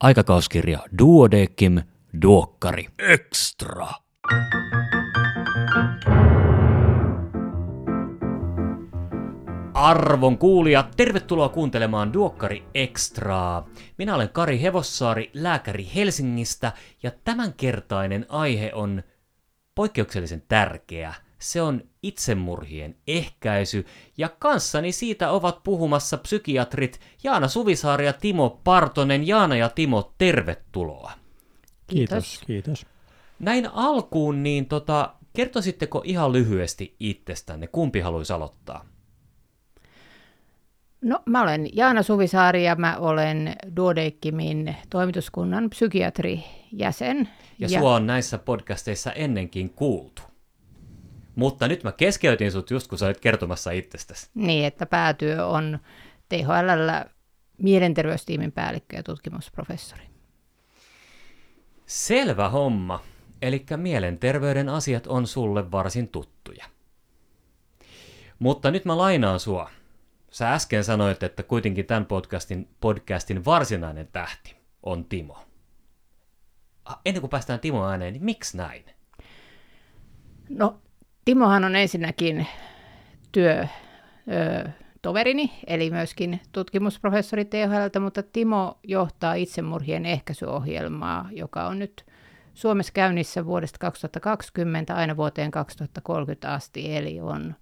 aikakauskirja 0.00 0.78
Duodekim 0.98 1.82
Duokkari 2.22 2.86
Extra. 2.98 3.88
Arvon 9.74 10.38
kuulijat, 10.38 10.90
tervetuloa 10.96 11.48
kuuntelemaan 11.48 12.12
Duokkari 12.12 12.64
Extraa. 12.74 13.68
Minä 13.98 14.14
olen 14.14 14.28
Kari 14.28 14.62
Hevossaari, 14.62 15.30
lääkäri 15.34 15.90
Helsingistä, 15.94 16.72
ja 17.02 17.10
tämänkertainen 17.24 18.26
aihe 18.28 18.70
on 18.74 19.02
poikkeuksellisen 19.74 20.42
tärkeä. 20.48 21.14
Se 21.38 21.62
on 21.62 21.82
itsemurhien 22.02 22.96
ehkäisy, 23.06 23.86
ja 24.18 24.28
kanssani 24.28 24.92
siitä 24.92 25.30
ovat 25.30 25.62
puhumassa 25.62 26.18
psykiatrit 26.18 27.00
Jaana 27.24 27.48
Suvisaari 27.48 28.06
ja 28.06 28.12
Timo 28.12 28.60
Partonen. 28.64 29.26
Jaana 29.26 29.56
ja 29.56 29.68
Timo, 29.68 30.12
tervetuloa. 30.18 31.12
Kiitos. 31.86 32.40
Kiitos. 32.46 32.86
Näin 33.38 33.68
alkuun, 33.72 34.42
niin 34.42 34.66
tota, 34.66 35.14
kertoisitteko 35.36 36.02
ihan 36.04 36.32
lyhyesti 36.32 36.96
itsestänne, 37.00 37.66
kumpi 37.66 38.00
haluaisi 38.00 38.32
aloittaa? 38.32 38.84
No, 41.02 41.22
mä 41.26 41.42
olen 41.42 41.68
Jaana 41.72 42.02
Suvisaari 42.02 42.64
ja 42.64 42.76
mä 42.76 42.96
olen 42.96 43.56
Duodeckimin 43.76 44.76
toimituskunnan 44.90 45.70
psykiatrijäsen. 45.70 47.28
Ja, 47.58 47.68
ja 47.68 47.80
sua 47.80 47.94
on 47.94 48.06
näissä 48.06 48.38
podcasteissa 48.38 49.12
ennenkin 49.12 49.70
kuultu. 49.70 50.22
Mutta 51.38 51.68
nyt 51.68 51.84
mä 51.84 51.92
keskeytin 51.92 52.52
sut 52.52 52.70
just, 52.70 52.86
kun 52.88 52.98
sä 52.98 53.06
olit 53.06 53.20
kertomassa 53.20 53.70
itsestäsi. 53.70 54.30
Niin, 54.34 54.66
että 54.66 54.86
päätyö 54.86 55.46
on 55.46 55.78
THL 56.28 57.08
mielenterveystiimin 57.58 58.52
päällikkö 58.52 58.96
ja 58.96 59.02
tutkimusprofessori. 59.02 60.02
Selvä 61.86 62.48
homma. 62.48 63.02
Eli 63.42 63.66
mielenterveyden 63.76 64.68
asiat 64.68 65.06
on 65.06 65.26
sulle 65.26 65.70
varsin 65.70 66.08
tuttuja. 66.08 66.64
Mutta 68.38 68.70
nyt 68.70 68.84
mä 68.84 68.98
lainaan 68.98 69.40
sua. 69.40 69.70
Sä 70.30 70.52
äsken 70.52 70.84
sanoit, 70.84 71.22
että 71.22 71.42
kuitenkin 71.42 71.86
tämän 71.86 72.06
podcastin, 72.06 72.68
podcastin 72.80 73.44
varsinainen 73.44 74.08
tähti 74.12 74.56
on 74.82 75.04
Timo. 75.04 75.44
Ah, 76.84 77.00
ennen 77.04 77.20
kuin 77.20 77.30
päästään 77.30 77.60
Timo 77.60 77.86
ääneen, 77.86 78.12
niin 78.12 78.24
miksi 78.24 78.56
näin? 78.56 78.84
No, 80.48 80.80
Timohan 81.28 81.64
on 81.64 81.76
ensinnäkin 81.76 82.46
työ, 83.32 83.60
ö, 83.60 84.68
toverini, 85.02 85.52
eli 85.66 85.90
myöskin 85.90 86.40
tutkimusprofessori 86.52 87.44
THLtä, 87.44 88.00
mutta 88.00 88.22
Timo 88.22 88.78
johtaa 88.82 89.34
itsemurhien 89.34 90.06
ehkäisyohjelmaa, 90.06 91.28
joka 91.32 91.66
on 91.66 91.78
nyt 91.78 92.06
Suomessa 92.54 92.92
käynnissä 92.92 93.46
vuodesta 93.46 93.78
2020 93.78 94.94
aina 94.94 95.16
vuoteen 95.16 95.50
2030 95.50 96.52
asti, 96.52 96.96
eli 96.96 97.20
on 97.20 97.54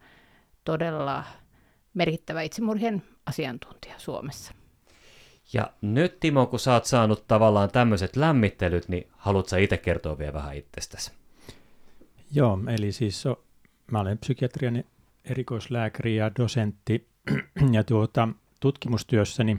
todella 0.65 1.25
merkittävä 1.95 2.43
itsemurhien 2.43 3.03
asiantuntija 3.27 3.95
Suomessa. 3.99 4.53
Ja 5.53 5.71
nyt 5.81 6.21
Timo, 6.21 6.47
kun 6.47 6.61
sä 6.61 6.73
oot 6.73 6.85
saanut 6.85 7.25
tavallaan 7.29 7.71
tämmöiset 7.71 8.17
lämmittelyt, 8.17 8.89
niin 8.89 9.09
haluatko 9.13 9.57
itse 9.57 9.77
kertoa 9.77 10.19
vielä 10.19 10.33
vähän 10.33 10.57
itsestäsi? 10.57 11.13
Joo, 12.33 12.59
eli 12.69 12.93
siis 12.93 13.25
mä 13.93 14.01
olen 14.01 14.19
psykiatrian 14.19 14.85
erikoislääkäri 15.25 16.17
ja 16.17 16.31
dosentti 16.39 17.09
ja 17.73 17.85
tuota, 17.85 18.29
tutkimustyössäni, 18.61 19.59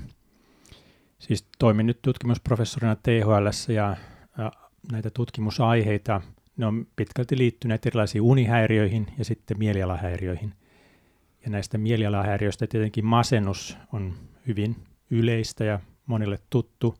siis 1.20 1.47
toimin 1.59 1.86
nyt 1.86 2.02
tutkimusprofessorina 2.02 2.95
THL 2.95 3.73
ja, 3.73 3.98
ja 4.38 4.52
näitä 4.92 5.09
tutkimusaiheita, 5.09 6.22
ne 6.58 6.66
on 6.66 6.88
pitkälti 6.95 7.38
liittyneet 7.38 7.86
erilaisiin 7.86 8.22
unihäiriöihin 8.22 9.08
ja 9.17 9.25
sitten 9.25 9.59
mielialahäiriöihin. 9.59 10.54
Ja 11.43 11.49
näistä 11.49 11.77
mielialahäiriöistä 11.77 12.67
tietenkin 12.67 13.05
masennus 13.05 13.77
on 13.93 14.14
hyvin 14.48 14.76
yleistä 15.10 15.64
ja 15.64 15.80
monille 16.05 16.39
tuttu, 16.49 16.98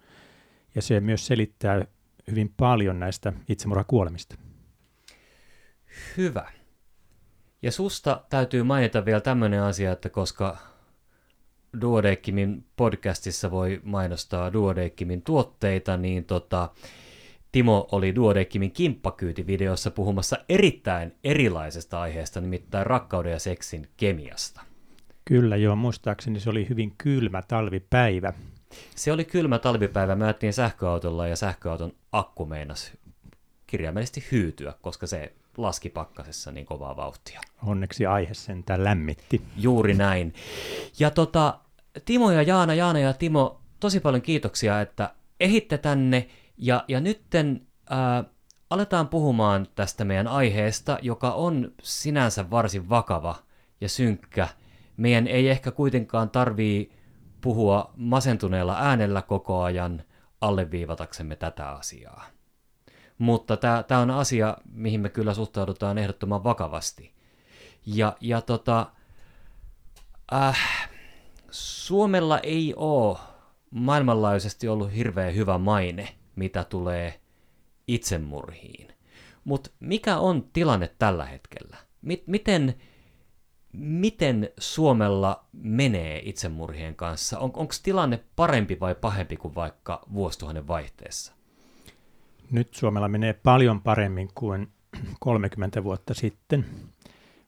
ja 0.76 0.82
se 0.82 1.00
myös 1.00 1.28
selittää 1.28 1.86
hyvin 2.32 2.54
paljon 2.58 3.00
näistä 3.00 3.34
itsemurhakuolemista. 3.50 4.36
Hyvä. 6.18 6.57
Ja 7.62 7.72
susta 7.72 8.24
täytyy 8.30 8.64
mainita 8.64 9.06
vielä 9.06 9.22
tämmöinen 9.22 9.64
asia, 9.64 9.92
että 9.92 10.10
koska 10.10 10.58
Duodeckimin 11.82 12.66
podcastissa 12.76 13.52
voi 13.52 13.82
mainostaa 13.84 14.54
Duodeckimin 14.54 15.22
tuotteita, 15.22 15.98
niin 15.98 16.26
tota, 16.26 16.70
Timo 17.52 17.88
oli 17.92 18.16
Duodeckimin 18.16 18.72
kimppakyytivideossa 18.72 19.92
puhumassa 19.92 20.38
erittäin 20.50 21.16
erilaisesta 21.24 22.02
aiheesta, 22.02 22.42
nimittäin 22.42 22.86
rakkauden 22.86 23.32
ja 23.32 23.40
seksin 23.40 23.88
kemiasta. 23.98 24.62
Kyllä 25.26 25.56
joo, 25.56 25.76
muistaakseni 25.76 26.40
se 26.40 26.50
oli 26.50 26.70
hyvin 26.70 26.94
kylmä 26.98 27.42
talvipäivä. 27.42 28.34
Se 28.96 29.12
oli 29.12 29.26
kylmä 29.26 29.60
talvipäivä, 29.60 30.16
mä 30.16 30.26
ajettiin 30.26 30.54
sähköautolla 30.54 31.28
ja 31.28 31.36
sähköauton 31.36 31.92
akku 32.12 32.46
meinasi 32.46 32.92
kirjaimellisesti 33.68 34.24
hyytyä, 34.32 34.74
koska 34.82 35.08
se 35.08 35.34
laski 35.58 35.90
pakkasessa 35.90 36.52
niin 36.52 36.66
kovaa 36.66 36.96
vauhtia. 36.96 37.42
Onneksi 37.66 38.06
aihe 38.06 38.34
sentään 38.34 38.84
lämmitti. 38.84 39.42
Juuri 39.56 39.94
näin. 39.94 40.34
Ja 41.00 41.12
tota, 41.12 41.60
Timo 42.06 42.32
ja 42.32 42.42
Jaana, 42.42 42.74
Jaana 42.74 43.00
ja 43.00 43.14
Timo, 43.14 43.62
tosi 43.80 44.00
paljon 44.00 44.22
kiitoksia, 44.22 44.82
että 44.82 45.14
ehitte 45.40 45.78
tänne. 45.78 46.28
Ja, 46.58 46.86
ja 46.88 47.00
nytten 47.00 47.68
ää, 47.90 48.24
aletaan 48.70 49.08
puhumaan 49.08 49.68
tästä 49.76 50.06
meidän 50.06 50.28
aiheesta, 50.28 51.00
joka 51.02 51.32
on 51.32 51.72
sinänsä 51.84 52.50
varsin 52.50 52.90
vakava 52.90 53.36
ja 53.82 53.90
synkkä. 53.90 54.48
Meidän 54.98 55.28
ei 55.28 55.50
ehkä 55.50 55.72
kuitenkaan 55.72 56.30
tarvii 56.30 56.92
puhua 57.42 57.94
masentuneella 57.96 58.78
äänellä 58.80 59.22
koko 59.22 59.62
ajan 59.64 60.04
alleviivataksemme 60.42 61.36
tätä 61.36 61.70
asiaa. 61.70 62.26
Mutta 63.18 63.58
tämä 63.88 64.02
on 64.02 64.12
asia, 64.12 64.58
mihin 64.74 65.02
me 65.02 65.10
kyllä 65.10 65.34
suhtaudutaan 65.34 65.98
ehdottoman 65.98 66.44
vakavasti. 66.44 67.14
Ja, 67.86 68.18
ja 68.22 68.42
tota, 68.42 68.92
äh, 70.34 70.90
Suomella 71.52 72.40
ei 72.40 72.74
ole 72.76 73.18
maailmanlaajuisesti 73.72 74.68
ollut 74.68 74.94
hirveän 74.94 75.36
hyvä 75.36 75.58
maine, 75.58 76.08
mitä 76.36 76.64
tulee 76.64 77.20
itsemurhiin. 77.88 78.88
Mutta 79.44 79.70
mikä 79.80 80.18
on 80.18 80.50
tilanne 80.54 80.96
tällä 81.00 81.26
hetkellä? 81.26 81.78
M- 82.02 82.24
miten, 82.26 82.76
miten 83.74 84.50
Suomella 84.60 85.46
menee 85.54 86.22
itsemurhien 86.24 86.96
kanssa? 86.96 87.40
On, 87.40 87.52
Onko 87.54 87.74
tilanne 87.84 88.24
parempi 88.36 88.80
vai 88.80 88.96
pahempi 88.96 89.38
kuin 89.38 89.56
vaikka 89.56 90.06
vuosituhannen 90.14 90.68
vaihteessa? 90.68 91.37
Nyt 92.52 92.74
Suomella 92.74 93.08
menee 93.08 93.34
paljon 93.34 93.82
paremmin 93.82 94.30
kuin 94.36 94.68
30 95.20 95.84
vuotta 95.84 96.14
sitten. 96.14 96.66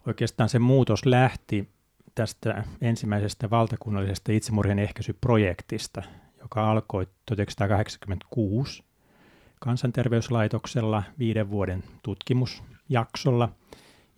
Oikeastaan 0.07 0.49
se 0.49 0.59
muutos 0.59 1.05
lähti 1.05 1.69
tästä 2.15 2.63
ensimmäisestä 2.81 3.49
valtakunnallisesta 3.49 4.31
itsemurhien 4.31 4.79
ehkäisyprojektista, 4.79 6.03
joka 6.41 6.71
alkoi 6.71 7.07
1986 7.25 8.83
kansanterveyslaitoksella 9.59 11.03
viiden 11.19 11.49
vuoden 11.49 11.83
tutkimusjaksolla, 12.03 13.49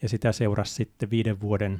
ja 0.02 0.10
sitä 0.10 0.32
seurasi 0.32 0.74
sitten 0.74 1.10
viiden 1.10 1.42
vuoden 1.42 1.80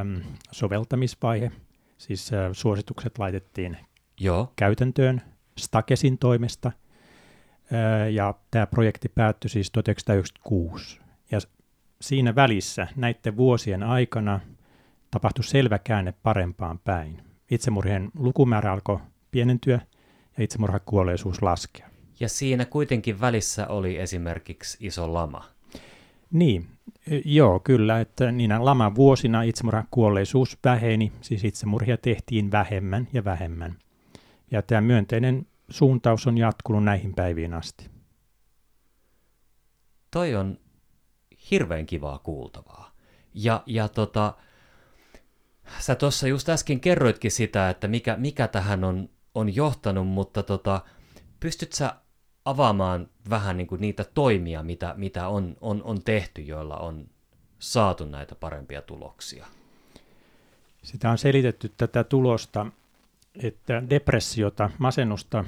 äm, 0.00 0.20
soveltamisvaihe, 0.52 1.52
siis 1.98 2.32
ä, 2.32 2.54
suositukset 2.54 3.18
laitettiin 3.18 3.76
Joo. 4.20 4.52
käytäntöön 4.56 5.22
Stakesin 5.58 6.18
toimesta– 6.18 6.72
ja 8.12 8.34
tämä 8.50 8.66
projekti 8.66 9.08
päättyi 9.08 9.50
siis 9.50 9.70
1996. 9.70 11.00
Ja 11.30 11.38
siinä 12.00 12.34
välissä 12.34 12.86
näiden 12.96 13.36
vuosien 13.36 13.82
aikana 13.82 14.40
tapahtui 15.10 15.44
selvä 15.44 15.78
käänne 15.78 16.14
parempaan 16.22 16.78
päin. 16.78 17.22
Itsemurhien 17.50 18.10
lukumäärä 18.18 18.72
alkoi 18.72 18.98
pienentyä 19.30 19.80
ja 20.38 20.44
itsemurhakuolleisuus 20.44 21.42
laskea. 21.42 21.88
Ja 22.20 22.28
siinä 22.28 22.64
kuitenkin 22.64 23.20
välissä 23.20 23.68
oli 23.68 23.98
esimerkiksi 23.98 24.78
iso 24.80 25.14
lama. 25.14 25.44
Niin, 26.32 26.66
joo, 27.24 27.60
kyllä, 27.60 28.00
että 28.00 28.32
niinä 28.32 28.64
laman 28.64 28.94
vuosina 28.94 29.42
itsemurhakuolleisuus 29.42 30.58
väheni, 30.64 31.12
siis 31.20 31.44
itsemurhia 31.44 31.96
tehtiin 31.96 32.52
vähemmän 32.52 33.08
ja 33.12 33.24
vähemmän. 33.24 33.76
Ja 34.50 34.62
tämä 34.62 34.80
myönteinen 34.80 35.46
suuntaus 35.70 36.26
on 36.26 36.38
jatkunut 36.38 36.84
näihin 36.84 37.14
päiviin 37.14 37.54
asti. 37.54 37.90
Toi 40.10 40.34
on 40.34 40.58
hirveän 41.50 41.86
kivaa 41.86 42.18
kuultavaa. 42.18 42.92
Ja, 43.34 43.62
ja 43.66 43.88
tota, 43.88 44.34
sä 45.78 45.94
tuossa 45.94 46.28
just 46.28 46.48
äsken 46.48 46.80
kerroitkin 46.80 47.30
sitä, 47.30 47.70
että 47.70 47.88
mikä, 47.88 48.16
mikä 48.16 48.48
tähän 48.48 48.84
on, 48.84 49.08
on 49.34 49.56
johtanut, 49.56 50.08
mutta 50.08 50.42
tota, 50.42 50.80
pystyt 51.40 51.72
sä 51.72 51.96
avaamaan 52.44 53.08
vähän 53.30 53.56
niin 53.56 53.66
kuin 53.66 53.80
niitä 53.80 54.04
toimia, 54.04 54.62
mitä, 54.62 54.94
mitä 54.96 55.28
on, 55.28 55.56
on, 55.60 55.82
on 55.82 56.02
tehty, 56.02 56.42
joilla 56.42 56.76
on 56.76 57.08
saatu 57.58 58.06
näitä 58.06 58.34
parempia 58.34 58.82
tuloksia? 58.82 59.46
Sitä 60.82 61.10
on 61.10 61.18
selitetty 61.18 61.72
tätä 61.76 62.04
tulosta, 62.04 62.66
että 63.42 63.82
depressiota, 63.90 64.70
masennusta 64.78 65.44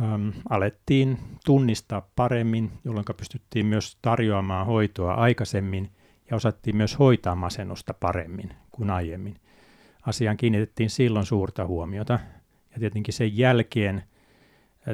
äm, 0.00 0.32
alettiin 0.50 1.18
tunnistaa 1.44 2.08
paremmin, 2.16 2.72
jolloin 2.84 3.06
pystyttiin 3.16 3.66
myös 3.66 3.98
tarjoamaan 4.02 4.66
hoitoa 4.66 5.14
aikaisemmin 5.14 5.90
ja 6.30 6.36
osattiin 6.36 6.76
myös 6.76 6.98
hoitaa 6.98 7.34
masennusta 7.34 7.94
paremmin 7.94 8.50
kuin 8.70 8.90
aiemmin. 8.90 9.36
Asiaan 10.06 10.36
kiinnitettiin 10.36 10.90
silloin 10.90 11.26
suurta 11.26 11.66
huomiota 11.66 12.18
ja 12.74 12.80
tietenkin 12.80 13.14
sen 13.14 13.38
jälkeen 13.38 14.02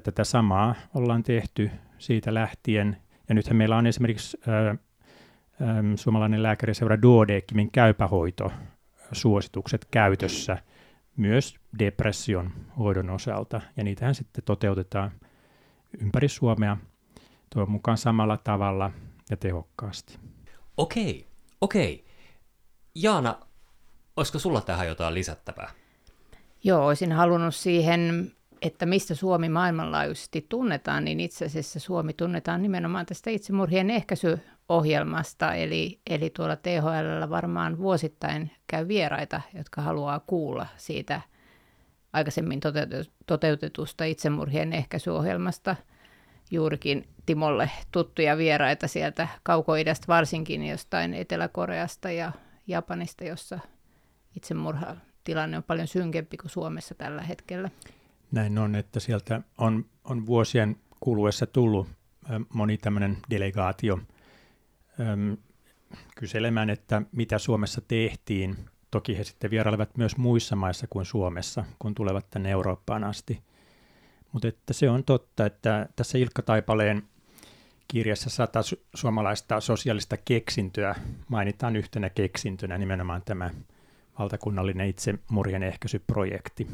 tätä 0.03 0.25
samaa 0.25 0.75
ollaan 0.95 1.23
tehty 1.23 1.71
siitä 1.99 2.35
lähtien. 2.35 2.97
Ja 3.29 3.35
nythän 3.35 3.57
meillä 3.57 3.77
on 3.77 3.87
esimerkiksi 3.87 4.39
ää, 4.47 4.65
ää, 4.67 4.77
suomalainen 5.95 6.43
lääkäriseura 6.43 7.03
Duodecimin 7.03 7.71
käypähoito 7.71 8.53
suositukset 9.13 9.85
käytössä 9.91 10.59
myös 11.17 11.55
depression 11.79 12.53
hoidon 12.79 13.11
osalta. 13.11 13.61
Ja 13.77 13.85
niitähän 13.85 14.15
sitten 14.15 14.45
toteutetaan 14.45 15.13
ympäri 16.01 16.29
Suomea 16.29 16.77
tuon 17.51 17.71
mukaan 17.71 17.99
samalla 17.99 18.37
tavalla 18.37 18.91
ja 19.31 19.37
tehokkaasti. 19.37 20.19
Okei, 20.77 21.27
okei. 21.61 22.05
Jaana, 22.95 23.39
olisiko 24.17 24.39
sulla 24.39 24.61
tähän 24.61 24.87
jotain 24.87 25.15
lisättävää? 25.15 25.71
Joo, 26.65 26.87
olisin 26.87 27.13
halunnut 27.13 27.55
siihen, 27.55 28.33
että 28.63 28.87
mistä 28.87 29.15
Suomi 29.15 29.49
maailmanlaajuisesti 29.49 30.47
tunnetaan, 30.49 31.05
niin 31.05 31.21
itse 31.21 31.45
asiassa 31.45 31.81
Suomi 31.81 32.13
tunnetaan 32.13 32.63
nimenomaan 32.63 33.07
tästä 33.07 33.31
itsemurhien 33.31 33.91
ehkäisyohjelmasta, 33.91 35.55
eli, 35.55 36.01
eli 36.07 36.31
tuolla 36.31 36.57
THL 36.57 37.31
varmaan 37.31 37.79
vuosittain 37.79 38.51
käy 38.67 38.89
vieraita, 38.89 39.41
jotka 39.55 39.83
haluaa 39.83 40.21
kuulla 40.21 40.67
siitä 40.77 41.21
aikaisemmin 42.13 42.61
toteutetusta 43.27 44.05
itsemurhien 44.05 44.73
ehkäisyohjelmasta. 44.73 45.77
Juurikin 46.51 47.09
Timolle 47.27 47.71
tuttuja 47.93 48.37
vieraita 48.37 48.89
sieltä 48.89 49.29
kaukoidasta, 49.43 50.05
varsinkin 50.09 50.65
jostain 50.67 51.15
Etelä-Koreasta 51.15 52.11
ja 52.11 52.33
Japanista, 52.67 53.25
jossa 53.25 53.59
itsemurhatilanne 54.37 55.57
on 55.57 55.63
paljon 55.63 55.89
synkempi 55.89 56.37
kuin 56.37 56.51
Suomessa 56.51 56.95
tällä 56.95 57.23
hetkellä. 57.23 57.71
Näin 58.33 58.59
on, 58.59 58.75
että 58.75 59.01
sieltä 59.01 59.43
on, 59.59 59.85
on 60.05 60.27
vuosien 60.27 60.77
kuluessa 61.01 61.47
tullut 61.47 61.89
moni 62.55 62.79
tämmöinen 62.79 63.19
delegaatio 63.31 63.99
äm, 65.01 65.37
kyselemään, 66.17 66.71
että 66.71 67.03
mitä 67.13 67.39
Suomessa 67.39 67.81
tehtiin. 67.81 68.57
Toki 68.91 69.19
he 69.19 69.25
sitten 69.25 69.51
vierailevat 69.51 69.97
myös 69.97 70.17
muissa 70.17 70.57
maissa 70.57 70.87
kuin 70.91 71.05
Suomessa, 71.05 71.65
kun 71.79 71.95
tulevat 71.95 72.31
tänne 72.31 72.51
Eurooppaan 72.51 73.05
asti. 73.05 73.43
Mutta 74.33 74.49
että 74.49 74.73
se 74.73 74.91
on 74.91 75.05
totta, 75.05 75.47
että 75.47 75.89
tässä 75.97 76.19
Ilkka 76.19 76.43
Taipaleen 76.43 77.03
kirjassa 77.89 78.31
sata 78.31 78.61
su- 78.61 78.81
suomalaista 78.95 79.61
sosiaalista 79.61 80.17
keksintöä 80.17 80.95
mainitaan 81.29 81.77
yhtenä 81.77 82.11
keksintönä 82.11 82.79
nimenomaan 82.79 83.23
tämä 83.25 83.51
valtakunnallinen 84.19 84.89
itsemurhien 84.89 85.63
ehkäisyprojekti. 85.63 86.67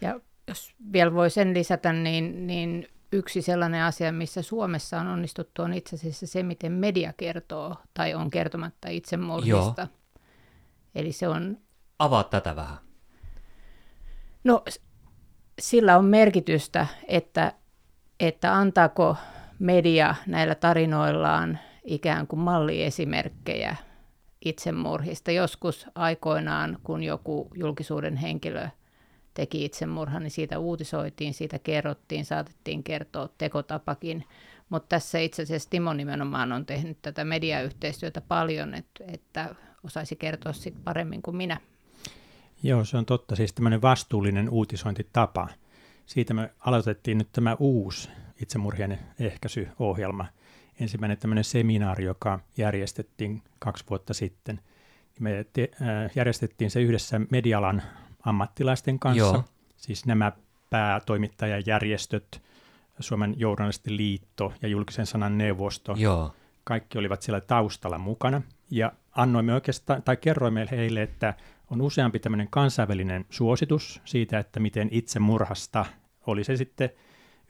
Ja 0.00 0.20
jos 0.48 0.74
vielä 0.92 1.14
voi 1.14 1.30
sen 1.30 1.54
lisätä, 1.54 1.92
niin, 1.92 2.46
niin 2.46 2.88
yksi 3.12 3.42
sellainen 3.42 3.82
asia, 3.82 4.12
missä 4.12 4.42
Suomessa 4.42 5.00
on 5.00 5.06
onnistuttu, 5.06 5.62
on 5.62 5.74
itse 5.74 5.96
asiassa 5.96 6.26
se, 6.26 6.42
miten 6.42 6.72
media 6.72 7.12
kertoo 7.16 7.76
tai 7.94 8.14
on 8.14 8.30
kertomatta 8.30 8.88
itsemurhista. 8.88 9.82
Joo. 9.82 10.20
Eli 10.94 11.12
se 11.12 11.28
on... 11.28 11.58
Avaa 11.98 12.24
tätä 12.24 12.56
vähän. 12.56 12.78
No, 14.44 14.64
sillä 15.58 15.98
on 15.98 16.04
merkitystä, 16.04 16.86
että, 17.08 17.52
että 18.20 18.54
antaako 18.54 19.16
media 19.58 20.14
näillä 20.26 20.54
tarinoillaan 20.54 21.58
ikään 21.84 22.26
kuin 22.26 22.40
malliesimerkkejä 22.40 23.76
itsemurhista. 24.44 25.30
Joskus 25.30 25.86
aikoinaan, 25.94 26.78
kun 26.82 27.02
joku 27.02 27.48
julkisuuden 27.54 28.16
henkilö 28.16 28.68
teki 29.38 29.64
itsemurhan, 29.64 30.22
niin 30.22 30.30
siitä 30.30 30.58
uutisoitiin, 30.58 31.34
siitä 31.34 31.58
kerrottiin, 31.58 32.24
saatettiin 32.24 32.82
kertoa 32.82 33.28
tekotapakin. 33.38 34.24
Mutta 34.68 34.88
tässä 34.88 35.18
itse 35.18 35.42
asiassa 35.42 35.70
Timo 35.70 35.92
nimenomaan 35.92 36.52
on 36.52 36.66
tehnyt 36.66 36.98
tätä 37.02 37.24
mediayhteistyötä 37.24 38.20
paljon, 38.20 38.74
että, 38.74 39.04
että 39.08 39.54
osaisi 39.84 40.16
kertoa 40.16 40.52
sit 40.52 40.74
paremmin 40.84 41.22
kuin 41.22 41.36
minä. 41.36 41.60
Joo, 42.62 42.84
se 42.84 42.96
on 42.96 43.06
totta. 43.06 43.36
Siis 43.36 43.52
tämmöinen 43.52 43.82
vastuullinen 43.82 44.50
uutisointitapa. 44.50 45.48
Siitä 46.06 46.34
me 46.34 46.50
aloitettiin 46.60 47.18
nyt 47.18 47.28
tämä 47.32 47.56
uusi 47.58 48.08
itsemurhien 48.42 48.98
ehkäisyohjelma. 49.18 50.26
Ensimmäinen 50.80 51.18
tämmöinen 51.18 51.44
seminaari, 51.44 52.04
joka 52.04 52.40
järjestettiin 52.56 53.42
kaksi 53.58 53.84
vuotta 53.90 54.14
sitten. 54.14 54.60
Me 55.20 55.46
te, 55.52 55.70
äh, 55.82 56.10
järjestettiin 56.14 56.70
se 56.70 56.80
yhdessä 56.82 57.20
medialan 57.30 57.82
ammattilaisten 58.28 58.98
kanssa, 58.98 59.24
Joo. 59.24 59.44
siis 59.76 60.06
nämä 60.06 60.32
päätoimittajajärjestöt, 60.70 62.42
Suomen 63.00 63.36
liitto 63.86 64.52
ja 64.62 64.68
julkisen 64.68 65.06
sanan 65.06 65.38
neuvosto, 65.38 65.94
Joo. 65.98 66.34
kaikki 66.64 66.98
olivat 66.98 67.22
siellä 67.22 67.40
taustalla 67.40 67.98
mukana. 67.98 68.42
Ja 68.70 68.92
annoimme 69.12 69.54
oikeastaan, 69.54 70.02
tai 70.02 70.16
kerroimme 70.16 70.68
heille, 70.70 71.02
että 71.02 71.34
on 71.70 71.80
useampi 71.80 72.18
tämmöinen 72.18 72.48
kansainvälinen 72.50 73.24
suositus 73.30 74.00
siitä, 74.04 74.38
että 74.38 74.60
miten 74.60 74.88
itsemurhasta, 74.90 75.86
oli 76.26 76.44
se 76.44 76.56
sitten 76.56 76.90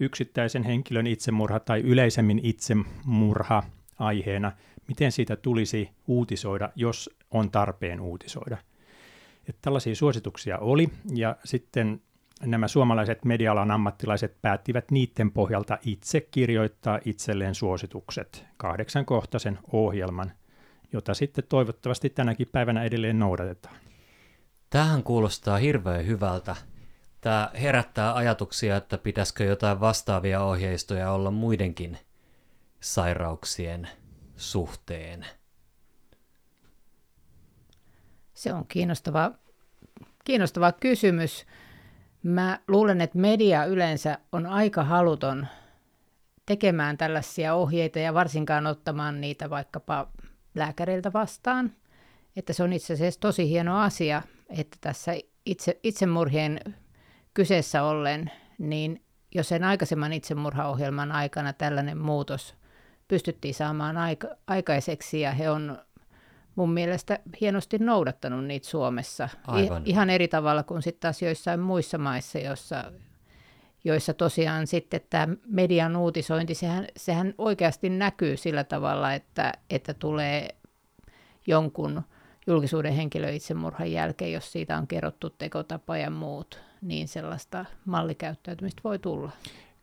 yksittäisen 0.00 0.62
henkilön 0.62 1.06
itsemurha 1.06 1.60
tai 1.60 1.80
yleisemmin 1.80 2.40
itsemurha 2.42 3.62
aiheena, 3.98 4.52
miten 4.88 5.12
siitä 5.12 5.36
tulisi 5.36 5.90
uutisoida, 6.06 6.70
jos 6.74 7.10
on 7.30 7.50
tarpeen 7.50 8.00
uutisoida. 8.00 8.56
Että 9.48 9.58
tällaisia 9.62 9.94
suosituksia 9.94 10.58
oli, 10.58 10.88
ja 11.14 11.36
sitten 11.44 12.00
nämä 12.42 12.68
suomalaiset 12.68 13.24
medialan 13.24 13.70
ammattilaiset 13.70 14.36
päättivät 14.42 14.90
niiden 14.90 15.32
pohjalta 15.32 15.78
itse 15.82 16.20
kirjoittaa 16.20 16.98
itselleen 17.04 17.54
suositukset, 17.54 18.44
kahdeksankohtaisen 18.56 19.58
ohjelman, 19.72 20.32
jota 20.92 21.14
sitten 21.14 21.44
toivottavasti 21.48 22.10
tänäkin 22.10 22.48
päivänä 22.52 22.84
edelleen 22.84 23.18
noudatetaan. 23.18 23.76
Tähän 24.70 25.02
kuulostaa 25.02 25.56
hirveän 25.58 26.06
hyvältä. 26.06 26.56
Tämä 27.20 27.50
herättää 27.60 28.14
ajatuksia, 28.14 28.76
että 28.76 28.98
pitäisikö 28.98 29.44
jotain 29.44 29.80
vastaavia 29.80 30.44
ohjeistoja 30.44 31.12
olla 31.12 31.30
muidenkin 31.30 31.98
sairauksien 32.80 33.88
suhteen. 34.36 35.26
Se 38.38 38.52
on 38.52 38.66
kiinnostava, 38.68 39.32
kiinnostava 40.24 40.72
kysymys. 40.72 41.46
Mä 42.22 42.58
luulen, 42.68 43.00
että 43.00 43.18
media 43.18 43.64
yleensä 43.64 44.18
on 44.32 44.46
aika 44.46 44.84
haluton 44.84 45.46
tekemään 46.46 46.98
tällaisia 46.98 47.54
ohjeita 47.54 47.98
ja 47.98 48.14
varsinkaan 48.14 48.66
ottamaan 48.66 49.20
niitä 49.20 49.50
vaikkapa 49.50 50.08
lääkäriltä 50.54 51.12
vastaan. 51.12 51.72
Että 52.36 52.52
se 52.52 52.62
on 52.62 52.72
itse 52.72 52.94
asiassa 52.94 53.20
tosi 53.20 53.48
hieno 53.48 53.80
asia, 53.80 54.22
että 54.48 54.76
tässä 54.80 55.12
itse, 55.46 55.80
itsemurhien 55.82 56.60
kyseessä 57.34 57.82
ollen, 57.82 58.30
niin 58.58 59.04
jos 59.34 59.48
sen 59.48 59.64
aikaisemman 59.64 60.12
itsemurhaohjelman 60.12 61.12
aikana 61.12 61.52
tällainen 61.52 61.98
muutos 61.98 62.54
pystyttiin 63.08 63.54
saamaan 63.54 63.96
aika, 63.96 64.28
aikaiseksi 64.46 65.20
ja 65.20 65.32
he 65.32 65.50
on 65.50 65.78
mun 66.58 66.70
mielestä 66.70 67.18
hienosti 67.40 67.78
noudattanut 67.78 68.44
niitä 68.44 68.66
Suomessa. 68.66 69.28
Aivan. 69.46 69.82
I, 69.86 69.90
ihan 69.90 70.10
eri 70.10 70.28
tavalla 70.28 70.62
kuin 70.62 70.82
sitten 70.82 71.00
taas 71.00 71.22
joissain 71.22 71.60
muissa 71.60 71.98
maissa, 71.98 72.38
joissa, 72.38 72.92
joissa 73.84 74.14
tosiaan 74.14 74.66
sitten 74.66 75.00
tämä 75.10 75.28
median 75.46 75.96
uutisointi, 75.96 76.54
sehän, 76.54 76.86
sehän 76.96 77.34
oikeasti 77.38 77.88
näkyy 77.88 78.36
sillä 78.36 78.64
tavalla, 78.64 79.14
että, 79.14 79.52
että 79.70 79.94
tulee 79.94 80.48
jonkun 81.46 82.02
julkisuuden 82.46 82.92
henkilö 82.92 83.30
itsemurhan 83.30 83.92
jälkeen, 83.92 84.32
jos 84.32 84.52
siitä 84.52 84.76
on 84.78 84.86
kerrottu 84.86 85.30
tekotapa 85.30 85.96
ja 85.96 86.10
muut, 86.10 86.60
niin 86.82 87.08
sellaista 87.08 87.64
mallikäyttäytymistä 87.84 88.80
voi 88.84 88.98
tulla. 88.98 89.30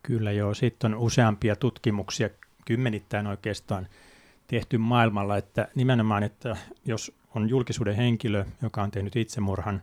Kyllä 0.02 0.32
joo, 0.32 0.54
sitten 0.54 0.94
on 0.94 1.00
useampia 1.00 1.56
tutkimuksia, 1.56 2.28
kymmenittäin 2.64 3.26
oikeastaan, 3.26 3.88
tehty 4.46 4.78
maailmalla, 4.78 5.36
että 5.36 5.68
nimenomaan, 5.74 6.22
että 6.22 6.56
jos 6.84 7.12
on 7.34 7.48
julkisuuden 7.48 7.96
henkilö, 7.96 8.44
joka 8.62 8.82
on 8.82 8.90
tehnyt 8.90 9.16
itsemurhan, 9.16 9.82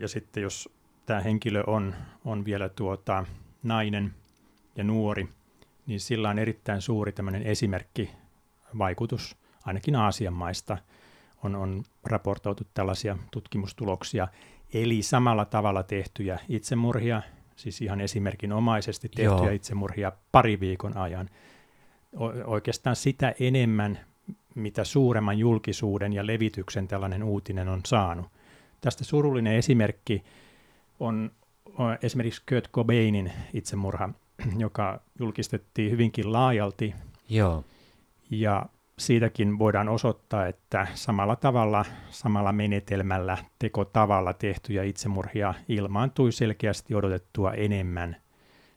ja 0.00 0.08
sitten 0.08 0.42
jos 0.42 0.68
tämä 1.06 1.20
henkilö 1.20 1.64
on, 1.66 1.94
on 2.24 2.44
vielä 2.44 2.68
tuota, 2.68 3.24
nainen 3.62 4.14
ja 4.76 4.84
nuori, 4.84 5.28
niin 5.86 6.00
sillä 6.00 6.30
on 6.30 6.38
erittäin 6.38 6.82
suuri 6.82 7.12
tämmöinen 7.12 7.42
esimerkkivaikutus, 7.42 9.36
ainakin 9.64 9.96
Aasian 9.96 10.34
maista 10.34 10.78
on, 11.42 11.54
on 11.54 11.84
raportoitu 12.04 12.64
tällaisia 12.74 13.18
tutkimustuloksia, 13.30 14.28
eli 14.74 15.02
samalla 15.02 15.44
tavalla 15.44 15.82
tehtyjä 15.82 16.38
itsemurhia, 16.48 17.22
siis 17.56 17.80
ihan 17.82 18.00
esimerkinomaisesti 18.00 19.08
tehtyjä 19.08 19.38
Joo. 19.38 19.50
itsemurhia 19.50 20.12
pari 20.32 20.60
viikon 20.60 20.96
ajan. 20.96 21.30
Oikeastaan 22.44 22.96
sitä 22.96 23.34
enemmän, 23.40 23.98
mitä 24.54 24.84
suuremman 24.84 25.38
julkisuuden 25.38 26.12
ja 26.12 26.26
levityksen 26.26 26.88
tällainen 26.88 27.22
uutinen 27.22 27.68
on 27.68 27.80
saanut. 27.86 28.26
Tästä 28.80 29.04
surullinen 29.04 29.54
esimerkki 29.54 30.24
on, 31.00 31.30
on 31.78 31.98
esimerkiksi 32.02 32.42
Kurt 32.48 32.70
Cobainin 32.70 33.32
itsemurha, 33.54 34.08
joka 34.58 35.00
julkistettiin 35.18 35.90
hyvinkin 35.90 36.32
laajalti. 36.32 36.94
Joo. 37.28 37.64
Ja 38.30 38.66
siitäkin 38.98 39.58
voidaan 39.58 39.88
osoittaa, 39.88 40.46
että 40.46 40.86
samalla 40.94 41.36
tavalla, 41.36 41.84
samalla 42.10 42.52
menetelmällä, 42.52 43.38
tekotavalla 43.58 44.32
tehtyjä 44.32 44.82
itsemurhia 44.82 45.54
ilmaantui 45.68 46.32
selkeästi 46.32 46.94
odotettua 46.94 47.52
enemmän 47.52 48.16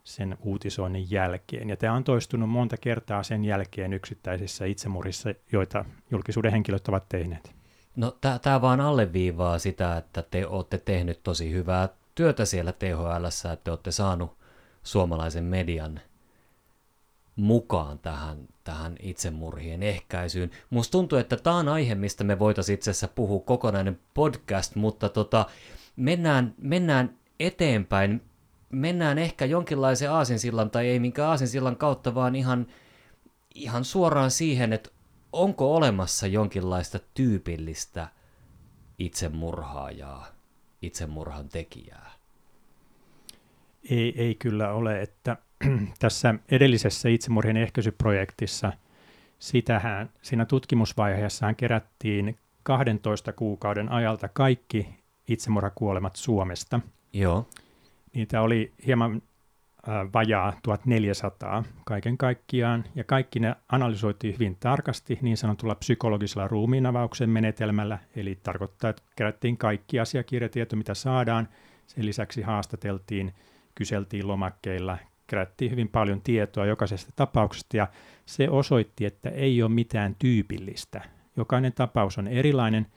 sen 0.03 0.37
uutisoinnin 0.41 1.11
jälkeen. 1.11 1.69
Ja 1.69 1.77
tämä 1.77 1.93
on 1.93 2.03
toistunut 2.03 2.49
monta 2.49 2.77
kertaa 2.77 3.23
sen 3.23 3.45
jälkeen 3.45 3.93
yksittäisissä 3.93 4.65
itsemurhissa, 4.65 5.29
joita 5.51 5.85
julkisuuden 6.11 6.51
henkilöt 6.51 6.87
ovat 6.87 7.09
tehneet. 7.09 7.55
No 7.95 8.17
tämä 8.41 8.61
vaan 8.61 8.81
alleviivaa 8.81 9.59
sitä, 9.59 9.97
että 9.97 10.23
te 10.31 10.47
olette 10.47 10.77
tehnyt 10.77 11.23
tosi 11.23 11.51
hyvää 11.51 11.89
työtä 12.15 12.45
siellä 12.45 12.71
THL, 12.71 13.25
että 13.25 13.63
te 13.63 13.71
olette 13.71 13.91
saanut 13.91 14.37
suomalaisen 14.83 15.43
median 15.43 15.99
mukaan 17.35 17.99
tähän, 17.99 18.37
tähän 18.63 18.95
itsemurhien 18.99 19.83
ehkäisyyn. 19.83 20.51
Musta 20.69 20.91
tuntuu, 20.91 21.17
että 21.17 21.37
tämä 21.37 21.55
on 21.55 21.67
aihe, 21.67 21.95
mistä 21.95 22.23
me 22.23 22.39
voitaisiin 22.39 22.73
itse 22.73 22.91
asiassa 22.91 23.07
puhua 23.07 23.39
kokonainen 23.39 23.99
podcast, 24.13 24.75
mutta 24.75 25.09
tota, 25.09 25.45
mennään, 25.95 26.55
mennään 26.57 27.17
eteenpäin. 27.39 28.21
Mennään 28.69 29.17
ehkä 29.17 29.45
jonkinlaisen 29.45 30.11
aasinsillan, 30.11 30.69
tai 30.69 30.87
ei 30.87 30.99
minkään 30.99 31.29
aasinsillan 31.29 31.75
kautta, 31.75 32.15
vaan 32.15 32.35
ihan, 32.35 32.67
ihan 33.55 33.85
suoraan 33.85 34.31
siihen, 34.31 34.73
että 34.73 34.89
onko 35.33 35.75
olemassa 35.75 36.27
jonkinlaista 36.27 36.99
tyypillistä 37.13 38.07
itsemurhaajaa, 38.99 40.27
itsemurhan 40.81 41.49
tekijää? 41.49 42.11
Ei, 43.89 44.13
ei 44.17 44.35
kyllä 44.35 44.73
ole, 44.73 45.01
että 45.01 45.37
tässä 45.99 46.35
edellisessä 46.51 47.09
itsemurhien 47.09 47.57
ehkäisyprojektissa 47.57 48.73
sitähän, 49.39 50.09
siinä 50.21 50.45
tutkimusvaiheessaan 50.45 51.55
kerättiin 51.55 52.37
12 52.63 53.33
kuukauden 53.33 53.91
ajalta 53.91 54.27
kaikki 54.27 54.89
itsemurhakuolemat 55.27 56.15
Suomesta. 56.15 56.79
Joo. 57.13 57.47
Niitä 58.13 58.41
oli 58.41 58.73
hieman 58.85 59.21
vajaa 60.13 60.53
1400 60.63 61.63
kaiken 61.85 62.17
kaikkiaan, 62.17 62.83
ja 62.95 63.03
kaikki 63.03 63.39
ne 63.39 63.55
analysoitiin 63.71 64.33
hyvin 64.33 64.57
tarkasti 64.59 65.19
niin 65.21 65.37
sanotulla 65.37 65.75
psykologisella 65.75 66.47
ruumiinavauksen 66.47 67.29
menetelmällä, 67.29 67.99
eli 68.15 68.39
tarkoittaa, 68.43 68.89
että 68.89 69.01
kerättiin 69.15 69.57
kaikki 69.57 69.99
asiakirjatieto, 69.99 70.75
mitä 70.75 70.93
saadaan. 70.93 71.47
Sen 71.87 72.05
lisäksi 72.05 72.41
haastateltiin, 72.41 73.33
kyseltiin 73.75 74.27
lomakkeilla, 74.27 74.97
kerättiin 75.27 75.71
hyvin 75.71 75.89
paljon 75.89 76.21
tietoa 76.21 76.65
jokaisesta 76.65 77.11
tapauksesta 77.15 77.77
ja 77.77 77.87
se 78.25 78.49
osoitti, 78.49 79.05
että 79.05 79.29
ei 79.29 79.63
ole 79.63 79.71
mitään 79.71 80.15
tyypillistä. 80.19 81.01
Jokainen 81.37 81.73
tapaus 81.73 82.17
on 82.17 82.27
erilainen, 82.27 82.87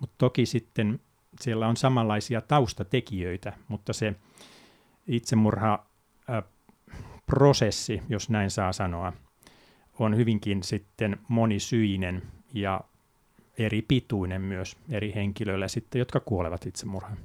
mutta 0.00 0.14
toki 0.18 0.46
sitten 0.46 1.00
siellä 1.40 1.68
on 1.68 1.76
samanlaisia 1.76 2.40
taustatekijöitä, 2.40 3.52
mutta 3.68 3.92
se 3.92 4.14
itsemurha 5.08 5.86
prosessi, 7.26 8.02
jos 8.08 8.30
näin 8.30 8.50
saa 8.50 8.72
sanoa, 8.72 9.12
on 9.98 10.16
hyvinkin 10.16 10.62
sitten 10.62 11.16
monisyinen 11.28 12.22
ja 12.54 12.80
eri 13.58 13.82
pituinen 13.82 14.40
myös 14.40 14.76
eri 14.90 15.14
henkilöillä 15.14 15.68
sitten, 15.68 15.98
jotka 15.98 16.20
kuolevat 16.20 16.66
itsemurhaan. 16.66 17.18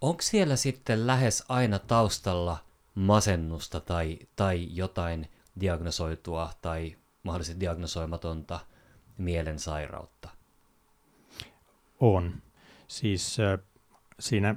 Onko 0.00 0.22
siellä 0.22 0.56
sitten 0.56 1.06
lähes 1.06 1.44
aina 1.48 1.78
taustalla 1.78 2.58
masennusta 2.94 3.80
tai, 3.80 4.18
tai 4.36 4.68
jotain 4.70 5.28
diagnosoitua 5.60 6.50
tai 6.62 6.96
mahdollisesti 7.22 7.60
diagnosoimatonta 7.60 8.60
mielensairautta? 9.18 10.28
On. 12.00 12.34
Siis 12.88 13.40
äh, 13.40 13.58
siinä, 14.20 14.54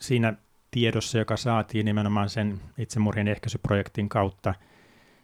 siinä 0.00 0.34
tiedossa, 0.70 1.18
joka 1.18 1.36
saatiin 1.36 1.84
nimenomaan 1.86 2.28
sen 2.28 2.60
itsemurhien 2.78 3.28
ehkäisyprojektin 3.28 4.08
kautta, 4.08 4.54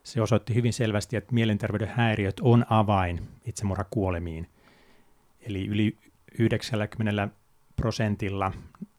se 0.02 0.22
osoitti 0.22 0.54
hyvin 0.54 0.72
selvästi, 0.72 1.16
että 1.16 1.34
mielenterveyden 1.34 1.88
häiriöt 1.88 2.40
on 2.40 2.66
avain 2.70 3.28
itsemurhakuolemiin. 3.44 4.48
Eli 5.40 5.66
yli 5.66 5.96
90 6.38 7.28
prosentilla 7.76 8.52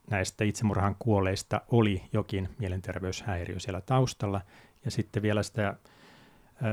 näistä 0.10 0.44
itsemurhan 0.44 0.96
kuolleista 1.00 1.62
oli 1.72 2.04
jokin 2.14 2.50
mielenterveyshäiriö 2.60 3.60
siellä 3.60 3.82
taustalla. 3.82 4.42
Ja 4.86 4.92
sitten 4.92 5.24
vielä 5.24 5.44
sitä 5.44 5.74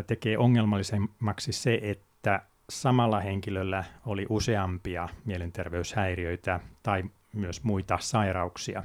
tekee 0.07 0.39
ongelmallisemmaksi 0.39 1.53
se, 1.53 1.79
että 1.83 2.43
samalla 2.71 3.21
henkilöllä 3.21 3.85
oli 4.07 4.27
useampia 4.29 5.09
mielenterveyshäiriöitä 5.25 6.61
tai 6.83 7.05
myös 7.33 7.65
muita 7.65 7.99
sairauksia 8.01 8.83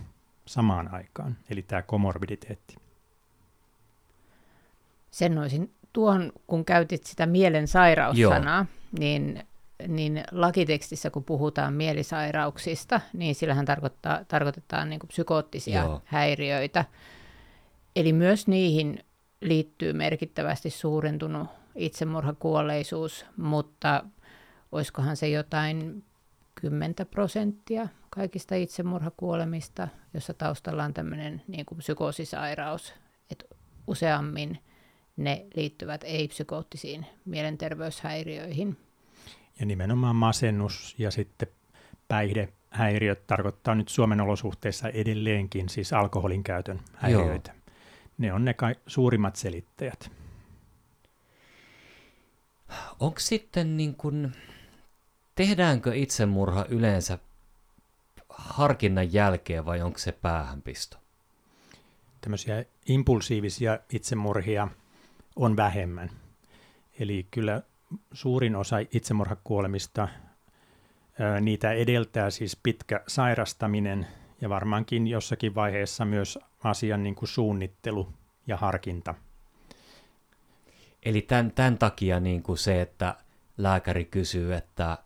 samaan 0.50 0.94
aikaan, 0.94 1.38
eli 1.50 1.62
tämä 1.62 1.82
komorbiditeetti. 1.82 2.76
Sen 5.12 5.38
olisin 5.38 5.74
tuohon, 5.94 6.32
kun 6.48 6.66
käytit 6.66 7.04
sitä 7.04 7.26
mielen 7.26 7.68
sairaussanaa, 7.68 8.66
niin 9.00 9.44
niin 9.88 10.24
lakitekstissä, 10.32 11.10
kun 11.10 11.24
puhutaan 11.24 11.74
mielisairauksista, 11.74 13.02
niin 13.14 13.36
sillähän 13.36 13.66
tarkoittaa, 13.66 14.26
tarkoitetaan 14.28 14.90
niin 14.90 15.00
kuin 15.00 15.08
psykoottisia 15.08 15.82
Joo. 15.82 16.02
häiriöitä. 16.06 16.86
Eli 17.96 18.14
myös 18.14 18.48
niihin 18.48 19.04
liittyy 19.42 19.94
merkittävästi 19.94 20.70
suurentunut 20.70 21.48
itsemurhakuolleisuus, 21.76 23.26
mutta 23.38 24.04
olisikohan 24.72 25.18
se 25.18 25.30
jotain 25.30 26.04
10 26.62 26.96
prosenttia 27.12 27.88
kaikista 28.10 28.56
itsemurhakuolemista, 28.56 29.88
jossa 30.14 30.34
taustalla 30.34 30.84
on 30.84 30.94
tämmöinen 30.94 31.42
niin 31.48 31.66
kuin 31.66 31.78
psykoosisairaus, 31.78 32.94
että 33.32 33.46
useammin 33.88 34.58
ne 35.18 35.46
liittyvät 35.56 36.04
ei-psykoottisiin 36.04 37.06
mielenterveyshäiriöihin– 37.26 38.78
ja 39.60 39.66
nimenomaan 39.66 40.16
masennus 40.16 40.96
ja 40.98 41.12
sitten 41.12 41.48
päihdehäiriöt 42.08 43.28
tarkoittaa 43.28 43.76
nyt 43.76 43.88
Suomen 43.88 44.22
olosuhteissa 44.22 44.90
edelleenkin 44.90 45.70
siis 45.70 45.94
alkoholin 45.94 46.44
käytön 46.44 46.80
häiriöitä. 46.96 47.52
Joo. 47.52 47.76
Ne 48.18 48.34
on 48.34 48.46
ne 48.46 48.54
kai 48.54 48.76
suurimmat 48.88 49.36
selittäjät. 49.36 50.12
Onko 53.00 53.20
sitten 53.20 53.78
niin 53.78 53.96
kuin, 53.96 54.32
tehdäänkö 55.40 55.96
itsemurha 55.96 56.66
yleensä 56.70 57.18
harkinnan 58.30 59.14
jälkeen 59.14 59.66
vai 59.66 59.82
onko 59.82 60.00
se 60.00 60.12
päähänpisto? 60.12 60.98
Tämmöisiä 62.22 62.66
impulsiivisia 62.86 63.80
itsemurhia 63.94 64.68
on 65.36 65.58
vähemmän. 65.58 66.10
Eli 67.00 67.28
kyllä 67.32 67.62
suurin 68.14 68.56
osa 68.56 68.78
itsemurhakuolemista, 68.92 70.08
niitä 71.42 71.72
edeltää 71.72 72.30
siis 72.30 72.56
pitkä 72.64 73.04
sairastaminen 73.08 74.08
ja 74.42 74.50
varmaankin 74.50 75.08
jossakin 75.08 75.56
vaiheessa 75.56 76.06
myös 76.06 76.40
asian 76.64 77.04
niin 77.04 77.16
kuin 77.16 77.30
suunnittelu 77.30 78.14
ja 78.48 78.58
harkinta. 78.58 79.16
Eli 81.04 81.22
tämän, 81.22 81.52
tämän 81.52 81.78
takia 81.78 82.20
niin 82.20 82.44
kuin 82.44 82.58
se, 82.58 82.82
että 82.82 83.16
lääkäri 83.58 84.06
kysyy, 84.06 84.56
että 84.56 84.98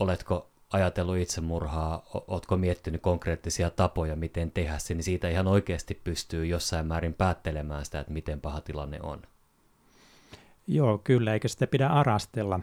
oletko 0.00 0.50
ajatellut 0.72 1.16
itsemurhaa, 1.16 2.02
oletko 2.28 2.56
miettinyt 2.56 3.02
konkreettisia 3.02 3.70
tapoja, 3.70 4.16
miten 4.16 4.50
tehdä 4.50 4.78
se, 4.78 4.94
niin 4.94 5.04
siitä 5.04 5.28
ihan 5.28 5.46
oikeasti 5.46 6.00
pystyy 6.04 6.46
jossain 6.46 6.86
määrin 6.86 7.14
päättelemään 7.14 7.84
sitä, 7.84 8.00
että 8.00 8.12
miten 8.12 8.40
paha 8.40 8.60
tilanne 8.60 8.98
on. 9.02 9.22
Joo, 10.66 10.98
kyllä, 10.98 11.32
eikä 11.32 11.48
sitä 11.48 11.66
pidä 11.66 11.88
arastella. 11.88 12.60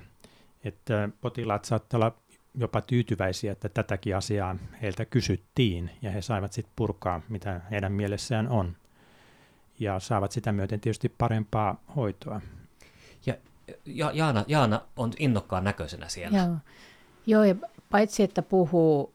Että 0.63 1.10
potilaat 1.22 1.65
saattavat 1.65 2.03
olla 2.03 2.17
jopa 2.56 2.82
tyytyväisiä, 2.82 3.51
että 3.51 3.70
tätäkin 3.70 4.15
asiaa 4.15 4.56
heiltä 4.82 5.06
kysyttiin 5.06 5.91
ja 6.01 6.12
he 6.12 6.22
saivat 6.22 6.53
sitten 6.53 6.74
purkaa, 6.75 7.22
mitä 7.29 7.62
heidän 7.72 7.91
mielessään 7.91 8.48
on. 8.48 8.75
ja 9.79 10.00
saavat 10.00 10.32
sitä 10.32 10.51
myöten 10.51 10.79
tietysti 10.79 11.10
parempaa 11.10 11.84
hoitoa. 11.96 12.41
Ja, 13.25 13.36
ja 13.86 14.12
Jaana, 14.13 14.46
Jaana 14.48 14.82
on 14.96 15.12
innokkaan 15.20 15.63
näköisenä 15.63 16.10
siellä. 16.10 16.38
Joo, 16.38 16.58
Joo 17.28 17.44
ja 17.44 17.56
paitsi 17.92 18.24
että 18.24 18.42
puhuu, 18.42 19.14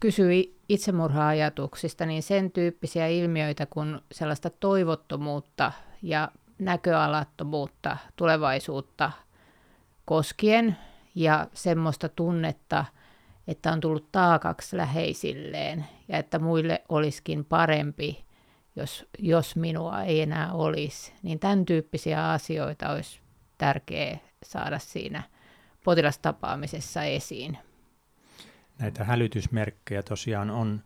kysyy 0.00 0.58
itsemurha-ajatuksista, 0.68 2.06
niin 2.06 2.22
sen 2.22 2.50
tyyppisiä 2.50 3.06
ilmiöitä 3.06 3.66
kuin 3.66 4.00
sellaista 4.12 4.50
toivottomuutta 4.50 5.72
ja 6.02 6.30
näköalattomuutta 6.58 7.96
tulevaisuutta 8.16 9.10
koskien 10.04 10.76
ja 11.14 11.46
semmoista 11.54 12.08
tunnetta, 12.08 12.84
että 13.48 13.72
on 13.72 13.80
tullut 13.80 14.12
taakaksi 14.12 14.76
läheisilleen 14.76 15.86
ja 16.08 16.18
että 16.18 16.38
muille 16.38 16.82
olisikin 16.88 17.44
parempi, 17.44 18.24
jos, 18.76 19.06
jos 19.18 19.56
minua 19.56 20.02
ei 20.02 20.20
enää 20.20 20.52
olisi. 20.52 21.12
Niin 21.22 21.38
tämän 21.38 21.64
tyyppisiä 21.64 22.30
asioita 22.30 22.90
olisi 22.90 23.20
tärkeää 23.58 24.18
saada 24.42 24.78
siinä 24.78 25.22
potilastapaamisessa 25.84 27.02
esiin. 27.02 27.58
Näitä 28.78 29.04
hälytysmerkkejä 29.04 30.02
tosiaan 30.02 30.50
on, 30.50 30.82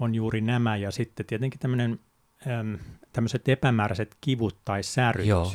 on 0.00 0.14
juuri 0.14 0.40
nämä 0.40 0.76
ja 0.76 0.90
sitten 0.90 1.26
tietenkin 1.26 1.60
tämmöinen, 1.60 2.00
äm, 2.46 2.78
tämmöiset 3.12 3.48
epämääräiset 3.48 4.16
kivut 4.20 4.58
tai 4.64 4.82
säryt. 4.82 5.26
Joo. 5.26 5.52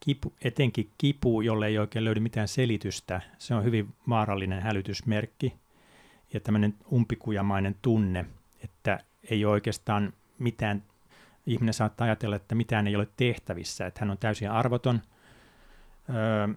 Kipu, 0.00 0.32
etenkin 0.44 0.90
kipu, 0.98 1.40
jolle 1.40 1.66
ei 1.66 1.78
oikein 1.78 2.04
löydy 2.04 2.20
mitään 2.20 2.48
selitystä, 2.48 3.20
se 3.38 3.54
on 3.54 3.64
hyvin 3.64 3.94
vaarallinen 4.08 4.62
hälytysmerkki 4.62 5.54
ja 6.32 6.40
tämmöinen 6.40 6.74
umpikujamainen 6.92 7.76
tunne, 7.82 8.24
että 8.64 9.00
ei 9.30 9.44
ole 9.44 9.52
oikeastaan 9.52 10.12
mitään, 10.38 10.82
ihminen 11.46 11.74
saattaa 11.74 12.04
ajatella, 12.04 12.36
että 12.36 12.54
mitään 12.54 12.86
ei 12.86 12.96
ole 12.96 13.08
tehtävissä, 13.16 13.86
että 13.86 14.00
hän 14.00 14.10
on 14.10 14.18
täysin 14.18 14.50
arvoton, 14.50 15.02
öö, 16.08 16.54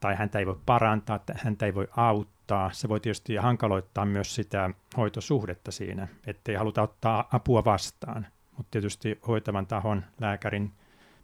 tai 0.00 0.16
häntä 0.16 0.38
ei 0.38 0.46
voi 0.46 0.58
parantaa, 0.66 1.20
häntä 1.36 1.66
ei 1.66 1.74
voi 1.74 1.88
auttaa. 1.96 2.72
Se 2.72 2.88
voi 2.88 3.00
tietysti 3.00 3.36
hankaloittaa 3.36 4.04
myös 4.04 4.34
sitä 4.34 4.70
hoitosuhdetta 4.96 5.72
siinä, 5.72 6.08
ettei 6.26 6.54
haluta 6.54 6.82
ottaa 6.82 7.28
apua 7.32 7.64
vastaan. 7.64 8.26
Mutta 8.56 8.70
tietysti 8.70 9.18
hoitavan 9.26 9.66
tahon, 9.66 10.04
lääkärin 10.20 10.72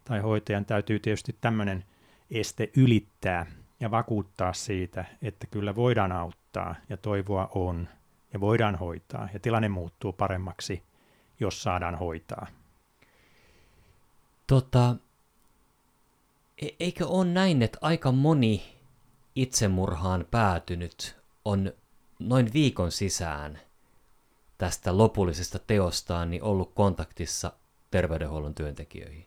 tai 0.03 0.19
hoitajan 0.19 0.65
täytyy 0.65 0.99
tietysti 0.99 1.35
tämmöinen 1.41 1.83
este 2.31 2.69
ylittää 2.77 3.45
ja 3.79 3.91
vakuuttaa 3.91 4.53
siitä, 4.53 5.05
että 5.21 5.47
kyllä 5.47 5.75
voidaan 5.75 6.11
auttaa 6.11 6.75
ja 6.89 6.97
toivoa 6.97 7.49
on 7.55 7.87
ja 8.33 8.39
voidaan 8.39 8.75
hoitaa 8.75 9.29
ja 9.33 9.39
tilanne 9.39 9.69
muuttuu 9.69 10.13
paremmaksi, 10.13 10.83
jos 11.39 11.63
saadaan 11.63 11.95
hoitaa. 11.95 12.47
Tota, 14.47 14.95
e- 16.61 16.75
eikö 16.79 17.07
ole 17.07 17.25
näin, 17.25 17.61
että 17.61 17.77
aika 17.81 18.11
moni 18.11 18.75
itsemurhaan 19.35 20.25
päätynyt 20.31 21.15
on 21.45 21.73
noin 22.19 22.53
viikon 22.53 22.91
sisään 22.91 23.59
tästä 24.57 24.97
lopullisesta 24.97 25.59
teostaan 25.59 26.29
niin 26.29 26.43
ollut 26.43 26.71
kontaktissa 26.73 27.53
terveydenhuollon 27.91 28.55
työntekijöihin? 28.55 29.25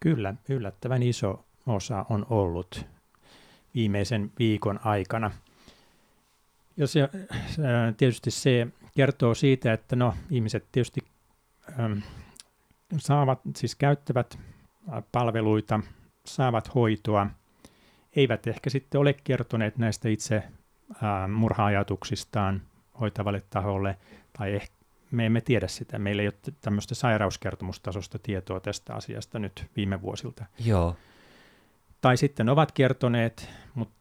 Kyllä, 0.00 0.34
yllättävän 0.48 1.02
iso 1.02 1.44
osa 1.66 2.06
on 2.10 2.26
ollut 2.30 2.86
viimeisen 3.74 4.32
viikon 4.38 4.80
aikana. 4.84 5.30
Ja 6.76 6.86
se, 6.86 7.08
tietysti 7.96 8.30
se 8.30 8.66
kertoo 8.96 9.34
siitä, 9.34 9.72
että 9.72 9.96
no, 9.96 10.14
ihmiset 10.30 10.64
tietysti 10.72 11.00
äm, 11.80 12.02
saavat, 12.98 13.40
siis 13.56 13.74
käyttävät 13.74 14.38
palveluita, 15.12 15.80
saavat 16.24 16.74
hoitoa, 16.74 17.26
eivät 18.16 18.46
ehkä 18.46 18.70
sitten 18.70 19.00
ole 19.00 19.12
kertoneet 19.24 19.78
näistä 19.78 20.08
itse 20.08 20.42
murha-ajatuksistaan 21.28 22.62
hoitavalle 23.00 23.42
taholle, 23.50 23.96
tai 24.38 24.54
ehkä 24.54 24.74
me 25.10 25.26
emme 25.26 25.40
tiedä 25.40 25.68
sitä. 25.68 25.98
Meillä 25.98 26.22
ei 26.22 26.28
ole 26.28 26.54
tämmöistä 26.60 26.94
sairauskertomustasosta 26.94 28.18
tietoa 28.22 28.60
tästä 28.60 28.94
asiasta 28.94 29.38
nyt 29.38 29.66
viime 29.76 30.02
vuosilta. 30.02 30.44
Joo 30.64 30.96
tai 32.00 32.16
sitten 32.16 32.48
ovat 32.48 32.72
kertoneet 32.72 33.50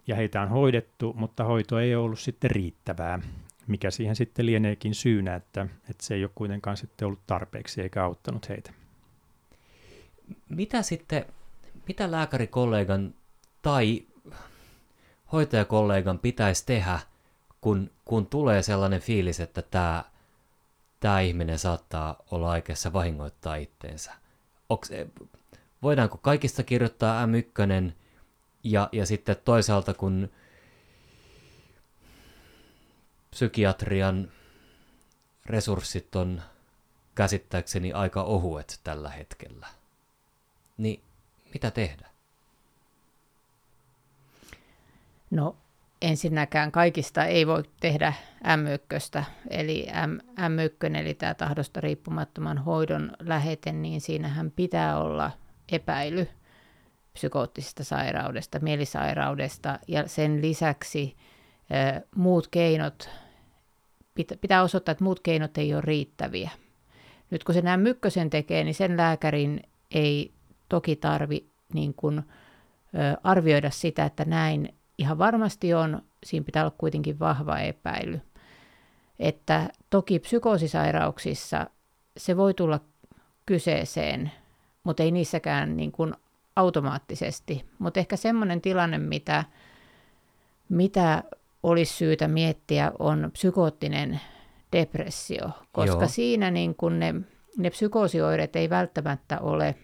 ja 0.07 0.15
heitä 0.15 0.41
on 0.41 0.49
hoidettu, 0.49 1.13
mutta 1.17 1.43
hoito 1.43 1.79
ei 1.79 1.95
ole 1.95 2.03
ollut 2.03 2.19
sitten 2.19 2.51
riittävää, 2.51 3.19
mikä 3.67 3.91
siihen 3.91 4.15
sitten 4.15 4.45
lieneekin 4.45 4.95
syynä, 4.95 5.35
että, 5.35 5.67
että 5.89 6.05
se 6.05 6.13
ei 6.13 6.23
ole 6.23 6.31
kuitenkaan 6.35 6.77
sitten 6.77 7.05
ollut 7.05 7.27
tarpeeksi 7.27 7.81
eikä 7.81 8.03
auttanut 8.03 8.49
heitä. 8.49 8.71
Mitä 10.49 10.81
sitten, 10.81 11.25
mitä 11.87 12.11
lääkärikollegan 12.11 13.13
tai 13.61 14.03
hoitajakollegan 15.31 16.19
pitäisi 16.19 16.65
tehdä, 16.65 16.99
kun, 17.61 17.91
kun 18.05 18.25
tulee 18.25 18.63
sellainen 18.63 19.01
fiilis, 19.01 19.39
että 19.39 19.61
tämä, 19.61 20.03
tämä 20.99 21.19
ihminen 21.19 21.59
saattaa 21.59 22.15
olla 22.31 22.51
aikeessa 22.51 22.93
vahingoittaa 22.93 23.55
itteensä? 23.55 24.11
Onks, 24.69 24.91
voidaanko 25.81 26.17
kaikista 26.17 26.63
kirjoittaa 26.63 27.25
M1, 27.25 27.91
ja, 28.63 28.89
ja 28.91 29.05
sitten 29.05 29.35
toisaalta 29.45 29.93
kun 29.93 30.29
psykiatrian 33.31 34.31
resurssit 35.45 36.15
on 36.15 36.41
käsittääkseni 37.15 37.93
aika 37.93 38.23
ohuet 38.23 38.79
tällä 38.83 39.09
hetkellä, 39.09 39.67
niin 40.79 41.03
mitä 41.53 41.71
tehdä? 41.71 42.09
No 45.31 45.55
ensinnäkään 46.01 46.71
kaikista 46.71 47.25
ei 47.25 47.47
voi 47.47 47.63
tehdä 47.79 48.13
M1, 48.43 49.23
eli 49.49 49.87
M, 50.07 50.17
M1, 50.39 50.95
eli 50.97 51.13
tämä 51.13 51.33
tahdosta 51.33 51.81
riippumattoman 51.81 52.57
hoidon 52.57 53.11
lähete, 53.19 53.71
niin 53.71 54.01
siinähän 54.01 54.51
pitää 54.51 54.99
olla 54.99 55.31
epäily 55.71 56.27
psykoottisesta 57.13 57.83
sairaudesta, 57.83 58.59
mielisairaudesta 58.59 59.79
ja 59.87 60.07
sen 60.07 60.41
lisäksi 60.41 61.15
ä, 61.71 62.01
muut 62.15 62.47
keinot, 62.47 63.09
pitä, 64.15 64.37
pitää 64.37 64.63
osoittaa, 64.63 64.91
että 64.91 65.03
muut 65.03 65.19
keinot 65.19 65.57
ei 65.57 65.73
ole 65.73 65.81
riittäviä. 65.81 66.49
Nyt 67.31 67.43
kun 67.43 67.55
se 67.55 67.61
nämä 67.61 67.77
mykkösen 67.77 68.29
tekee, 68.29 68.63
niin 68.63 68.75
sen 68.75 68.97
lääkärin 68.97 69.63
ei 69.91 70.33
toki 70.69 70.95
tarvi 70.95 71.49
niin 71.73 71.93
kuin, 71.93 72.19
ä, 72.19 72.23
arvioida 73.23 73.69
sitä, 73.69 74.05
että 74.05 74.25
näin 74.25 74.73
ihan 74.97 75.17
varmasti 75.17 75.73
on, 75.73 76.01
siinä 76.23 76.43
pitää 76.43 76.63
olla 76.63 76.75
kuitenkin 76.77 77.19
vahva 77.19 77.59
epäily. 77.59 78.21
Että 79.19 79.69
toki 79.89 80.19
psykoosisairauksissa 80.19 81.67
se 82.17 82.37
voi 82.37 82.53
tulla 82.53 82.79
kyseeseen 83.45 84.31
mutta 84.83 85.03
ei 85.03 85.11
niissäkään 85.11 85.77
niin 85.77 85.91
kuin 85.91 86.13
automaattisesti. 86.55 87.65
Mutta 87.79 87.99
ehkä 87.99 88.15
semmoinen 88.15 88.61
tilanne, 88.61 88.97
mitä, 88.97 89.43
mitä 90.69 91.23
olisi 91.63 91.93
syytä 91.93 92.27
miettiä, 92.27 92.91
on 92.99 93.29
psykoottinen 93.33 94.19
depressio, 94.71 95.49
koska 95.71 95.95
Joo. 95.95 96.07
siinä 96.07 96.51
niin 96.51 96.75
kuin 96.75 96.99
ne, 96.99 97.15
ne 97.57 97.69
psykoosioireet 97.69 98.55
ei 98.55 98.69
välttämättä 98.69 99.39
ole 99.39 99.75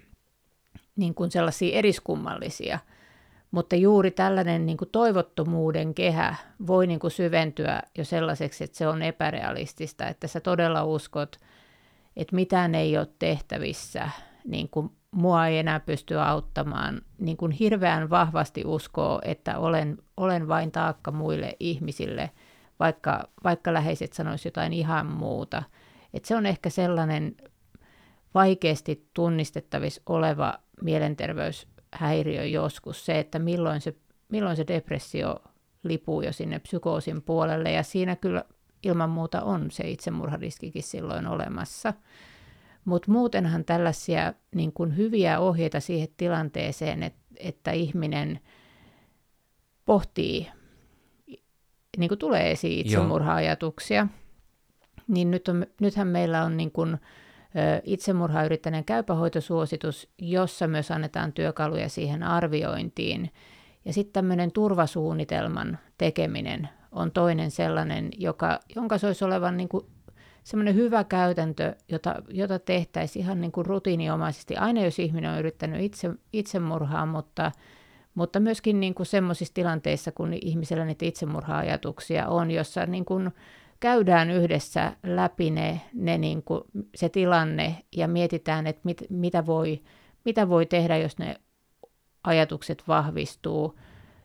niin 0.95 1.15
kuin 1.15 1.31
sellaisia 1.31 1.77
eriskummallisia, 1.77 2.79
mutta 3.51 3.75
juuri 3.75 4.11
tällainen 4.11 4.65
niin 4.65 4.77
kuin 4.77 4.89
toivottomuuden 4.91 5.93
kehä 5.93 6.35
voi 6.67 6.87
niin 6.87 6.99
kuin 6.99 7.11
syventyä 7.11 7.81
jo 7.97 8.05
sellaiseksi, 8.05 8.63
että 8.63 8.77
se 8.77 8.87
on 8.87 9.01
epärealistista, 9.01 10.07
että 10.07 10.27
sä 10.27 10.39
todella 10.39 10.83
uskot, 10.83 11.39
että 12.15 12.35
mitään 12.35 12.75
ei 12.75 12.97
ole 12.97 13.07
tehtävissä 13.19 14.09
niin 14.45 14.69
kuin 14.69 14.89
mua 15.11 15.47
ei 15.47 15.57
enää 15.57 15.79
pysty 15.79 16.19
auttamaan, 16.19 17.01
niin 17.17 17.37
kuin 17.37 17.51
hirveän 17.51 18.09
vahvasti 18.09 18.63
uskoo, 18.65 19.21
että 19.23 19.59
olen, 19.59 19.97
olen 20.17 20.47
vain 20.47 20.71
taakka 20.71 21.11
muille 21.11 21.55
ihmisille, 21.59 22.31
vaikka, 22.79 23.29
vaikka 23.43 23.73
läheiset 23.73 24.13
sanoisivat 24.13 24.45
jotain 24.45 24.73
ihan 24.73 25.05
muuta. 25.05 25.63
Et 26.13 26.25
se 26.25 26.35
on 26.35 26.45
ehkä 26.45 26.69
sellainen 26.69 27.35
vaikeasti 28.33 29.09
tunnistettavissa 29.13 30.01
oleva 30.05 30.53
mielenterveyshäiriö 30.81 32.45
joskus, 32.45 33.05
se, 33.05 33.19
että 33.19 33.39
milloin 33.39 33.81
se, 33.81 33.95
milloin 34.29 34.55
se 34.55 34.67
depressio 34.67 35.43
lipuu 35.83 36.21
jo 36.21 36.33
sinne 36.33 36.59
psykoosin 36.59 37.21
puolelle, 37.21 37.71
ja 37.71 37.83
siinä 37.83 38.15
kyllä 38.15 38.43
ilman 38.83 39.09
muuta 39.09 39.41
on 39.41 39.71
se 39.71 39.89
itsemurhariskikin 39.89 40.83
silloin 40.83 41.27
olemassa. 41.27 41.93
Mutta 42.85 43.11
muutenhan 43.11 43.65
tällaisia 43.65 44.33
niin 44.55 44.71
kuin 44.71 44.97
hyviä 44.97 45.39
ohjeita 45.39 45.79
siihen 45.79 46.07
tilanteeseen, 46.17 47.03
että, 47.03 47.21
että 47.39 47.71
ihminen 47.71 48.39
pohtii, 49.85 50.47
niin 51.97 52.07
kuin 52.07 52.19
tulee 52.19 52.51
esiin 52.51 52.85
itsemurha-ajatuksia, 52.85 54.07
niin 55.07 55.31
nyt 55.31 55.47
on, 55.47 55.65
nythän 55.81 56.07
meillä 56.07 56.43
on 56.43 56.57
niin 56.57 56.71
kuin, 56.71 56.97
itsemurhaa 57.83 58.45
yrittäneen 58.45 58.85
käypähoitosuositus, 58.85 60.09
jossa 60.21 60.67
myös 60.67 60.91
annetaan 60.91 61.33
työkaluja 61.33 61.89
siihen 61.89 62.23
arviointiin. 62.23 63.31
Ja 63.85 63.93
sitten 63.93 64.13
tämmöinen 64.13 64.51
turvasuunnitelman 64.51 65.79
tekeminen 65.97 66.69
on 66.91 67.11
toinen 67.11 67.51
sellainen, 67.51 68.09
joka, 68.17 68.59
jonka 68.75 68.97
se 68.97 69.07
olisi 69.07 69.25
olevan 69.25 69.57
niin 69.57 69.69
kuin 69.69 69.85
semmoinen 70.43 70.75
hyvä 70.75 71.03
käytäntö, 71.03 71.75
jota, 71.89 72.15
jota 72.29 72.59
tehtäisiin 72.59 73.25
ihan 73.25 73.41
niin 73.41 73.51
kuin 73.51 73.65
rutiiniomaisesti, 73.65 74.55
aina 74.55 74.81
jos 74.81 74.99
ihminen 74.99 75.31
on 75.31 75.39
yrittänyt 75.39 75.81
itse, 75.81 76.09
itsemurhaa, 76.33 77.05
mutta, 77.05 77.51
mutta 78.15 78.39
myöskin 78.39 78.79
niin 78.79 78.93
kuin 78.93 79.05
semmoisissa 79.05 79.53
tilanteissa, 79.53 80.11
kun 80.11 80.33
ihmisellä 80.33 80.85
niitä 80.85 81.05
itsemurha-ajatuksia 81.05 82.27
on, 82.27 82.51
jossa 82.51 82.85
niin 82.85 83.05
kuin 83.05 83.31
käydään 83.79 84.31
yhdessä 84.31 84.95
läpi 85.03 85.51
ne, 85.51 85.81
ne 85.93 86.17
niin 86.17 86.43
kuin 86.43 86.61
se 86.95 87.09
tilanne 87.09 87.75
ja 87.95 88.07
mietitään, 88.07 88.67
että 88.67 88.81
mit, 88.83 89.03
mitä, 89.09 89.45
voi, 89.45 89.81
mitä 90.25 90.49
voi 90.49 90.65
tehdä, 90.65 90.97
jos 90.97 91.17
ne 91.17 91.35
ajatukset 92.23 92.83
vahvistuu. 92.87 93.79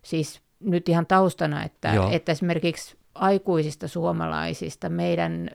Siis 0.04 0.40
nyt 0.60 0.88
ihan 0.88 1.06
taustana, 1.06 1.64
että, 1.64 1.92
että 2.10 2.32
esimerkiksi 2.32 2.96
aikuisista 3.14 3.88
suomalaisista 3.88 4.88
meidän 4.88 5.50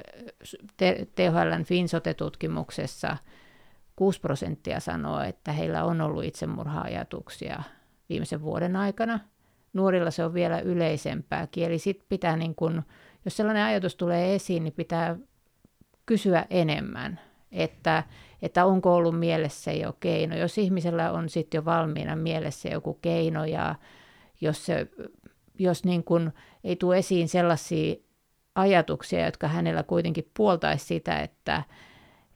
THLn 1.15 1.63
Finsote-tutkimuksessa 1.65 3.17
6 3.95 4.21
prosenttia 4.21 4.79
sanoo, 4.79 5.19
että 5.21 5.51
heillä 5.51 5.83
on 5.83 6.01
ollut 6.01 6.23
itsemurha-ajatuksia 6.23 7.63
viimeisen 8.09 8.41
vuoden 8.41 8.75
aikana. 8.75 9.19
Nuorilla 9.73 10.11
se 10.11 10.25
on 10.25 10.33
vielä 10.33 10.59
yleisempää. 10.59 11.47
Eli 11.57 11.79
sit 11.79 12.03
pitää 12.09 12.37
niin 12.37 12.55
kun, 12.55 12.83
jos 13.25 13.37
sellainen 13.37 13.63
ajatus 13.63 13.95
tulee 13.95 14.35
esiin, 14.35 14.63
niin 14.63 14.73
pitää 14.73 15.17
kysyä 16.05 16.45
enemmän, 16.49 17.19
että, 17.51 18.03
että 18.41 18.65
onko 18.65 18.95
ollut 18.95 19.19
mielessä 19.19 19.71
jo 19.71 19.93
keino. 19.99 20.35
Jos 20.35 20.57
ihmisellä 20.57 21.11
on 21.11 21.29
sitten 21.29 21.57
jo 21.57 21.65
valmiina 21.65 22.15
mielessä 22.15 22.69
joku 22.69 22.93
keino 22.93 23.45
ja 23.45 23.75
jos 24.41 24.65
se 24.65 24.87
jos 25.59 25.83
niin 25.83 26.03
kuin 26.03 26.33
ei 26.63 26.75
tule 26.75 26.97
esiin 26.97 27.29
sellaisia 27.29 27.95
ajatuksia, 28.55 29.25
jotka 29.25 29.47
hänellä 29.47 29.83
kuitenkin 29.83 30.31
puoltaisi 30.37 30.85
sitä, 30.85 31.19
että, 31.19 31.63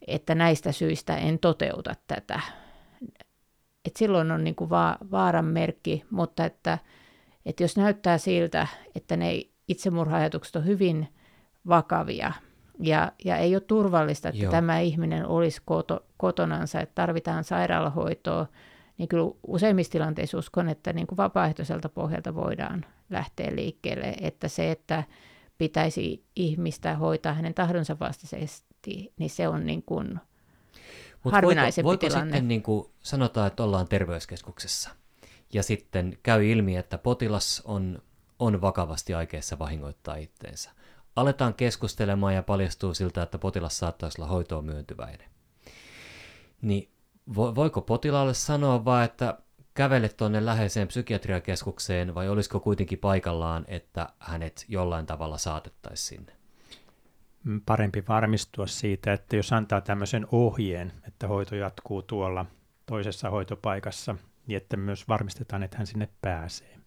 että 0.08 0.36
näistä 0.36 0.72
syistä 0.72 1.18
en 1.18 1.40
toteuta 1.40 1.96
tätä. 2.08 2.40
Et 3.86 3.96
silloin 3.96 4.32
on 4.32 4.44
niin 4.44 4.56
va- 4.70 4.98
vaaran 5.12 5.46
merkki, 5.46 6.06
mutta 6.12 6.46
että, 6.46 6.78
että 7.46 7.64
jos 7.64 7.78
näyttää 7.78 8.18
siltä, 8.18 8.68
että 8.96 9.18
ne 9.18 9.32
itsemurha-ajatukset 9.70 10.56
on 10.56 10.66
hyvin 10.66 11.08
vakavia 11.68 12.34
ja, 12.80 13.12
ja 13.26 13.38
ei 13.38 13.56
ole 13.56 13.62
turvallista, 13.62 14.30
että 14.30 14.42
Joo. 14.42 14.52
tämä 14.52 14.80
ihminen 14.80 15.26
olisi 15.26 15.62
koto, 15.66 16.06
kotonansa, 16.18 16.80
että 16.82 16.96
tarvitaan 16.96 17.44
sairaalahoitoa, 17.44 18.48
niin 18.98 19.10
kyllä 19.10 19.32
useimmissa 19.48 19.92
tilanteissa 19.92 20.38
uskon, 20.38 20.70
että 20.70 20.94
niin 20.94 21.08
kuin 21.08 21.18
vapaaehtoiselta 21.18 21.90
pohjalta 21.90 22.36
voidaan 22.36 22.86
lähteä 23.10 23.56
liikkeelle, 23.56 24.16
että 24.22 24.48
se, 24.48 24.72
että 24.72 25.04
pitäisi 25.58 26.24
ihmistä 26.36 26.96
hoitaa 26.96 27.34
hänen 27.34 27.54
tahdonsa 27.54 27.98
vastaisesti, 28.00 29.14
niin 29.18 29.30
se 29.30 29.48
on 29.48 29.66
niin 29.66 29.84
kuin 29.84 30.20
Mut 31.24 31.34
harvinaisempi 31.34 31.86
voiko, 31.86 32.02
voiko 32.02 32.14
tilanne. 32.14 32.34
sitten 32.34 32.48
niin 32.48 32.64
kuin 32.64 32.86
sanotaan, 33.00 33.48
että 33.48 33.64
ollaan 33.64 33.88
terveyskeskuksessa 33.88 34.90
ja 35.54 35.64
sitten 35.64 36.18
käy 36.24 36.46
ilmi, 36.46 36.76
että 36.76 36.98
potilas 36.98 37.62
on, 37.66 38.02
on 38.40 38.62
vakavasti 38.62 39.14
aikeissa 39.14 39.60
vahingoittaa 39.60 40.16
itteensä. 40.16 40.72
Aletaan 41.16 41.54
keskustelemaan 41.54 42.36
ja 42.36 42.44
paljastuu 42.44 42.94
siltä, 42.94 43.22
että 43.22 43.38
potilas 43.38 43.78
saattaisi 43.78 44.22
olla 44.22 44.32
hoitoon 44.32 44.66
myöntyväinen. 44.66 45.30
Niin 46.62 46.90
voiko 47.36 47.82
potilaalle 47.82 48.34
sanoa 48.34 48.86
vaan, 48.86 49.06
että 49.06 49.38
kävele 49.74 50.10
tuonne 50.10 50.46
läheiseen 50.46 50.88
psykiatriakeskukseen 50.88 52.16
vai 52.16 52.30
olisiko 52.30 52.60
kuitenkin 52.60 53.00
paikallaan, 53.00 53.66
että 53.68 54.10
hänet 54.20 54.66
jollain 54.68 55.06
tavalla 55.06 55.38
saatettaisiin 55.38 56.20
sinne? 56.20 56.34
Parempi 57.66 58.04
varmistua 58.08 58.68
siitä, 58.68 59.14
että 59.14 59.36
jos 59.36 59.54
antaa 59.54 59.82
tämmöisen 59.82 60.28
ohjeen, 60.32 60.94
että 61.08 61.28
hoito 61.28 61.56
jatkuu 61.56 62.02
tuolla 62.02 62.46
toisessa 62.86 63.30
hoitopaikassa, 63.30 64.16
niin 64.48 64.58
että 64.58 64.78
myös 64.78 65.08
varmistetaan, 65.08 65.64
että 65.64 65.78
hän 65.78 65.88
sinne 65.88 66.10
pääsee. 66.22 66.79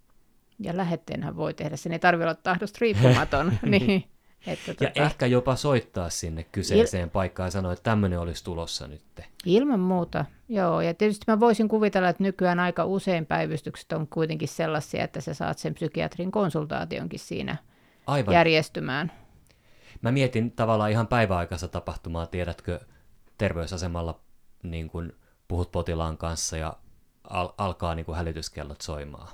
Ja 0.65 0.77
lähetteenhän 0.77 1.37
voi 1.37 1.55
tehdä, 1.55 1.77
sen 1.77 1.93
ei 1.93 1.99
tarvitse 1.99 2.25
olla 2.25 2.41
tahdosta 2.43 2.79
riippumaton. 2.81 3.53
niin. 3.63 4.05
Että 4.47 4.71
ja 4.71 4.91
tota... 4.91 5.05
ehkä 5.05 5.27
jopa 5.27 5.57
soittaa 5.57 6.11
sinne 6.11 6.45
kyseiseen 6.45 7.05
Il... 7.05 7.11
paikkaan 7.11 7.47
ja 7.47 7.51
sanoa, 7.51 7.73
että 7.73 7.83
tämmöinen 7.83 8.21
olisi 8.21 8.45
tulossa 8.45 8.87
nyt. 8.87 9.03
Ilman 9.47 9.81
muuta, 9.81 10.25
joo. 10.49 10.81
Ja 10.81 10.95
tietysti 10.95 11.25
mä 11.27 11.41
voisin 11.41 11.69
kuvitella, 11.69 12.09
että 12.09 12.23
nykyään 12.23 12.61
aika 12.61 12.85
usein 12.85 13.27
päivystykset 13.27 13.93
on 13.93 14.07
kuitenkin 14.09 14.49
sellaisia, 14.49 15.05
että 15.05 15.21
sä 15.21 15.35
saat 15.35 15.59
sen 15.59 15.75
psykiatrin 15.75 16.31
konsultaationkin 16.31 17.21
siinä 17.21 17.57
Aivan. 18.07 18.35
järjestymään. 18.35 19.13
Mä 20.03 20.13
mietin 20.13 20.53
tavallaan 20.53 20.91
ihan 20.91 21.07
päiväaikaista 21.07 21.69
tapahtumaa, 21.69 22.27
tiedätkö, 22.27 22.81
terveysasemalla 23.39 24.21
niin 24.63 24.91
kun 24.91 25.13
puhut 25.49 25.73
potilaan 25.73 26.19
kanssa 26.19 26.57
ja 26.57 26.77
al- 27.25 27.53
alkaa 27.59 27.95
niin 27.95 28.07
kuin 28.07 28.17
hälytyskellot 28.17 28.81
soimaan. 28.81 29.29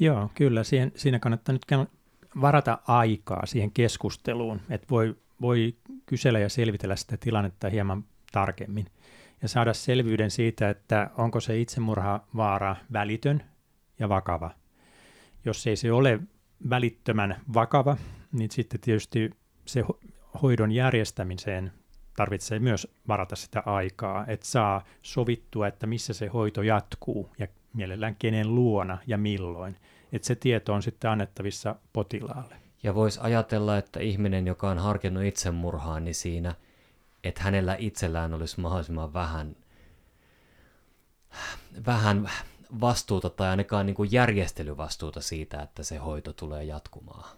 Joo, 0.00 0.30
kyllä. 0.34 0.64
Siihen, 0.64 0.92
siinä 0.96 1.18
kannattaa 1.18 1.52
nyt 1.52 1.90
varata 2.40 2.78
aikaa 2.86 3.46
siihen 3.46 3.70
keskusteluun, 3.70 4.60
että 4.70 4.86
voi, 4.90 5.16
voi 5.40 5.74
kysellä 6.06 6.38
ja 6.38 6.48
selvitellä 6.48 6.96
sitä 6.96 7.16
tilannetta 7.16 7.68
hieman 7.68 8.04
tarkemmin 8.32 8.86
ja 9.42 9.48
saada 9.48 9.74
selvyyden 9.74 10.30
siitä, 10.30 10.70
että 10.70 11.10
onko 11.18 11.40
se 11.40 11.60
itsemurhavaara 11.60 12.76
välitön 12.92 13.42
ja 13.98 14.08
vakava. 14.08 14.50
Jos 15.44 15.66
ei 15.66 15.76
se 15.76 15.92
ole 15.92 16.20
välittömän 16.70 17.40
vakava, 17.54 17.96
niin 18.32 18.50
sitten 18.50 18.80
tietysti 18.80 19.30
se 19.64 19.84
hoidon 20.42 20.72
järjestämiseen 20.72 21.72
tarvitsee 22.16 22.58
myös 22.58 22.88
varata 23.08 23.36
sitä 23.36 23.62
aikaa, 23.66 24.26
että 24.26 24.46
saa 24.46 24.84
sovittua, 25.02 25.68
että 25.68 25.86
missä 25.86 26.14
se 26.14 26.26
hoito 26.26 26.62
jatkuu 26.62 27.30
ja 27.38 27.46
mielellään 27.76 28.16
kenen 28.18 28.54
luona 28.54 28.98
ja 29.06 29.18
milloin 29.18 29.76
että 30.12 30.26
se 30.26 30.34
tieto 30.34 30.74
on 30.74 30.82
sitten 30.82 31.10
annettavissa 31.10 31.76
potilaalle. 31.92 32.56
Ja 32.82 32.94
voisi 32.94 33.20
ajatella, 33.22 33.78
että 33.78 34.00
ihminen, 34.00 34.46
joka 34.46 34.70
on 34.70 34.78
harkinnut 34.78 35.24
itsemurhaa, 35.24 36.00
niin 36.00 36.14
siinä, 36.14 36.54
että 37.24 37.42
hänellä 37.42 37.76
itsellään 37.78 38.34
olisi 38.34 38.60
mahdollisimman 38.60 39.12
vähän, 39.12 39.56
vähän 41.86 42.30
vastuuta 42.80 43.30
tai 43.30 43.48
ainakaan 43.48 43.86
niin 43.86 43.94
kuin 43.96 44.12
järjestelyvastuuta 44.12 45.20
siitä, 45.20 45.62
että 45.62 45.82
se 45.82 45.96
hoito 45.96 46.32
tulee 46.32 46.64
jatkumaan. 46.64 47.36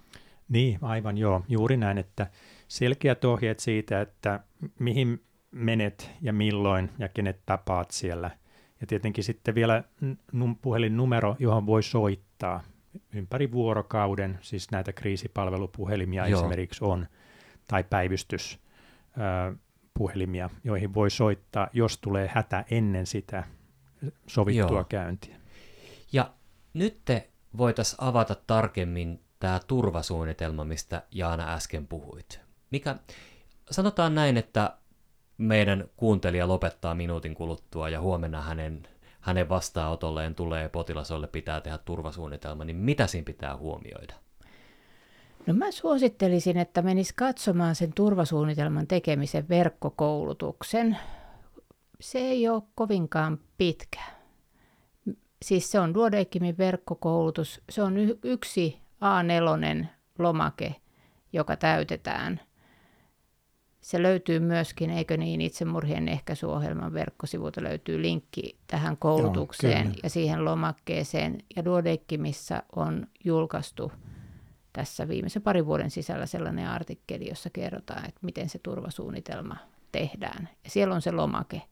Niin, 0.48 0.79
aivan 0.83 1.18
joo. 1.18 1.42
Juuri 1.48 1.77
näin, 1.77 1.98
että 1.98 2.27
selkeät 2.68 3.24
ohjeet 3.24 3.61
siitä, 3.61 4.01
että 4.01 4.40
mihin 4.79 5.24
menet 5.51 6.11
ja 6.20 6.33
milloin 6.33 6.90
ja 6.98 7.09
kenet 7.09 7.40
tapaat 7.46 7.90
siellä– 7.90 8.31
ja 8.80 8.86
tietenkin 8.86 9.24
sitten 9.24 9.54
vielä 9.54 9.84
num, 10.32 10.56
puhelinnumero, 10.56 11.36
johon 11.38 11.66
voi 11.66 11.82
soittaa 11.82 12.62
ympäri 13.12 13.52
vuorokauden, 13.52 14.38
siis 14.42 14.70
näitä 14.70 14.92
kriisipalvelupuhelimia 14.92 16.26
Joo. 16.26 16.40
esimerkiksi 16.40 16.84
on, 16.84 17.06
tai 17.68 17.84
päivystyspuhelimia, 17.84 20.50
joihin 20.64 20.94
voi 20.94 21.10
soittaa, 21.10 21.68
jos 21.72 21.98
tulee 21.98 22.30
hätä 22.34 22.64
ennen 22.70 23.06
sitä 23.06 23.44
sovittua 24.26 24.70
Joo. 24.70 24.84
käyntiä. 24.84 25.36
Ja 26.12 26.34
nyt 26.74 27.00
te 27.04 27.30
voitaisiin 27.56 28.02
avata 28.02 28.36
tarkemmin 28.46 29.20
tämä 29.38 29.60
turvasuunnitelma, 29.66 30.64
mistä 30.64 31.02
Jaana 31.10 31.54
äsken 31.54 31.86
puhuit. 31.86 32.40
Mikä, 32.70 32.96
sanotaan 33.70 34.14
näin, 34.14 34.36
että 34.36 34.77
meidän 35.38 35.85
kuuntelija 35.96 36.48
lopettaa 36.48 36.94
minuutin 36.94 37.35
kuluttua 37.35 37.88
ja 37.88 38.01
huomenna 38.01 38.42
hänen, 38.42 38.83
hänen 39.20 39.48
vastaanotolleen 39.48 40.35
tulee 40.35 40.68
potilasolle 40.68 41.27
pitää 41.27 41.61
tehdä 41.61 41.79
turvasuunnitelma, 41.79 42.64
niin 42.64 42.77
mitä 42.77 43.07
siinä 43.07 43.24
pitää 43.24 43.57
huomioida? 43.57 44.14
No 45.46 45.55
mä 45.55 45.70
suosittelisin, 45.70 46.57
että 46.57 46.83
menis 46.83 47.12
katsomaan 47.12 47.74
sen 47.74 47.92
turvasuunnitelman 47.92 48.87
tekemisen 48.87 49.48
verkkokoulutuksen. 49.48 50.98
Se 52.01 52.18
ei 52.18 52.48
ole 52.48 52.62
kovinkaan 52.74 53.38
pitkä. 53.59 54.01
Siis 55.42 55.70
se 55.70 55.81
on 55.81 55.94
Duodeckimin 55.94 56.59
verkkokoulutus. 56.59 57.61
Se 57.70 57.83
on 57.83 57.94
yksi 58.22 58.79
A4 59.01 59.87
lomake, 60.18 60.74
joka 61.33 61.57
täytetään– 61.57 62.40
se 63.88 64.03
löytyy 64.03 64.40
myöskin, 64.40 64.90
eikö 64.90 65.16
niin, 65.16 65.40
itsemurhien 65.40 66.09
ehkäisyohjelman 66.09 66.92
verkkosivulta 66.92 67.62
löytyy 67.62 68.03
linkki 68.03 68.57
tähän 68.66 68.96
koulutukseen 68.96 69.85
Joo, 69.85 69.94
ja 70.03 70.11
siihen 70.11 70.44
lomakkeeseen. 70.44 71.38
Ja 71.57 71.64
Duodeckimissa 71.64 72.62
on 72.77 73.07
julkaistu 73.24 73.92
tässä 74.72 75.09
viimeisen 75.09 75.42
parin 75.42 75.66
vuoden 75.66 75.90
sisällä 75.90 76.27
sellainen 76.27 76.68
artikkeli, 76.68 77.29
jossa 77.29 77.51
kerrotaan, 77.51 78.05
että 78.09 78.20
miten 78.22 78.48
se 78.48 78.59
turvasuunnitelma 78.59 79.57
tehdään. 79.92 80.48
Ja 80.64 80.70
siellä 80.70 80.94
on 80.94 81.03
se 81.03 81.12
lomake. 81.12 81.62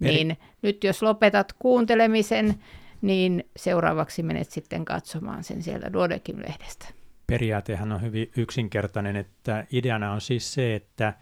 Eri... 0.00 0.14
Niin 0.14 0.36
nyt 0.62 0.84
jos 0.84 1.02
lopetat 1.02 1.52
kuuntelemisen, 1.52 2.54
niin 3.02 3.44
seuraavaksi 3.56 4.22
menet 4.22 4.50
sitten 4.50 4.84
katsomaan 4.84 5.44
sen 5.44 5.62
sieltä 5.62 5.92
Duodekim-lehdestä. 5.92 6.86
Periaatehan 7.26 7.92
on 7.92 8.02
hyvin 8.02 8.30
yksinkertainen, 8.36 9.16
että 9.16 9.66
ideana 9.72 10.12
on 10.12 10.20
siis 10.20 10.54
se, 10.54 10.74
että 10.74 11.14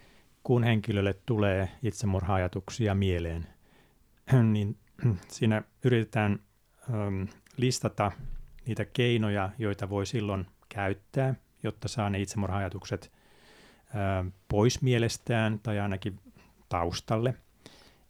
kun 0.45 0.63
henkilölle 0.63 1.13
tulee 1.25 1.69
itsemurha-ajatuksia 1.83 2.95
mieleen, 2.95 3.47
niin 4.53 4.77
siinä 5.35 5.63
yritetään 5.83 6.39
um, 6.89 7.27
listata 7.57 8.11
niitä 8.65 8.85
keinoja, 8.85 9.49
joita 9.57 9.89
voi 9.89 10.05
silloin 10.05 10.45
käyttää, 10.69 11.35
jotta 11.63 11.87
saa 11.87 12.09
ne 12.09 12.19
itsemurha-ajatukset 12.21 13.11
uh, 13.85 14.31
pois 14.47 14.81
mielestään 14.81 15.59
tai 15.59 15.79
ainakin 15.79 16.19
taustalle. 16.69 17.35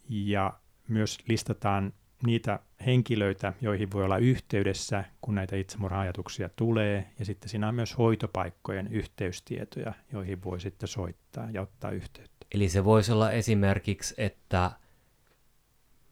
Ja 0.09 0.53
myös 0.87 1.17
listataan 1.27 1.93
niitä 2.25 2.59
henkilöitä, 2.85 3.53
joihin 3.61 3.91
voi 3.91 4.03
olla 4.03 4.17
yhteydessä, 4.17 5.03
kun 5.21 5.35
näitä 5.35 5.55
itsemurha-ajatuksia 5.55 6.49
tulee, 6.49 7.11
ja 7.19 7.25
sitten 7.25 7.49
siinä 7.49 7.67
on 7.67 7.75
myös 7.75 7.97
hoitopaikkojen 7.97 8.87
yhteystietoja, 8.87 9.93
joihin 10.11 10.43
voi 10.43 10.61
sitten 10.61 10.89
soittaa 10.89 11.49
ja 11.51 11.61
ottaa 11.61 11.91
yhteyttä. 11.91 12.45
Eli 12.51 12.69
se 12.69 12.85
voisi 12.85 13.11
olla 13.11 13.31
esimerkiksi, 13.31 14.13
että 14.17 14.71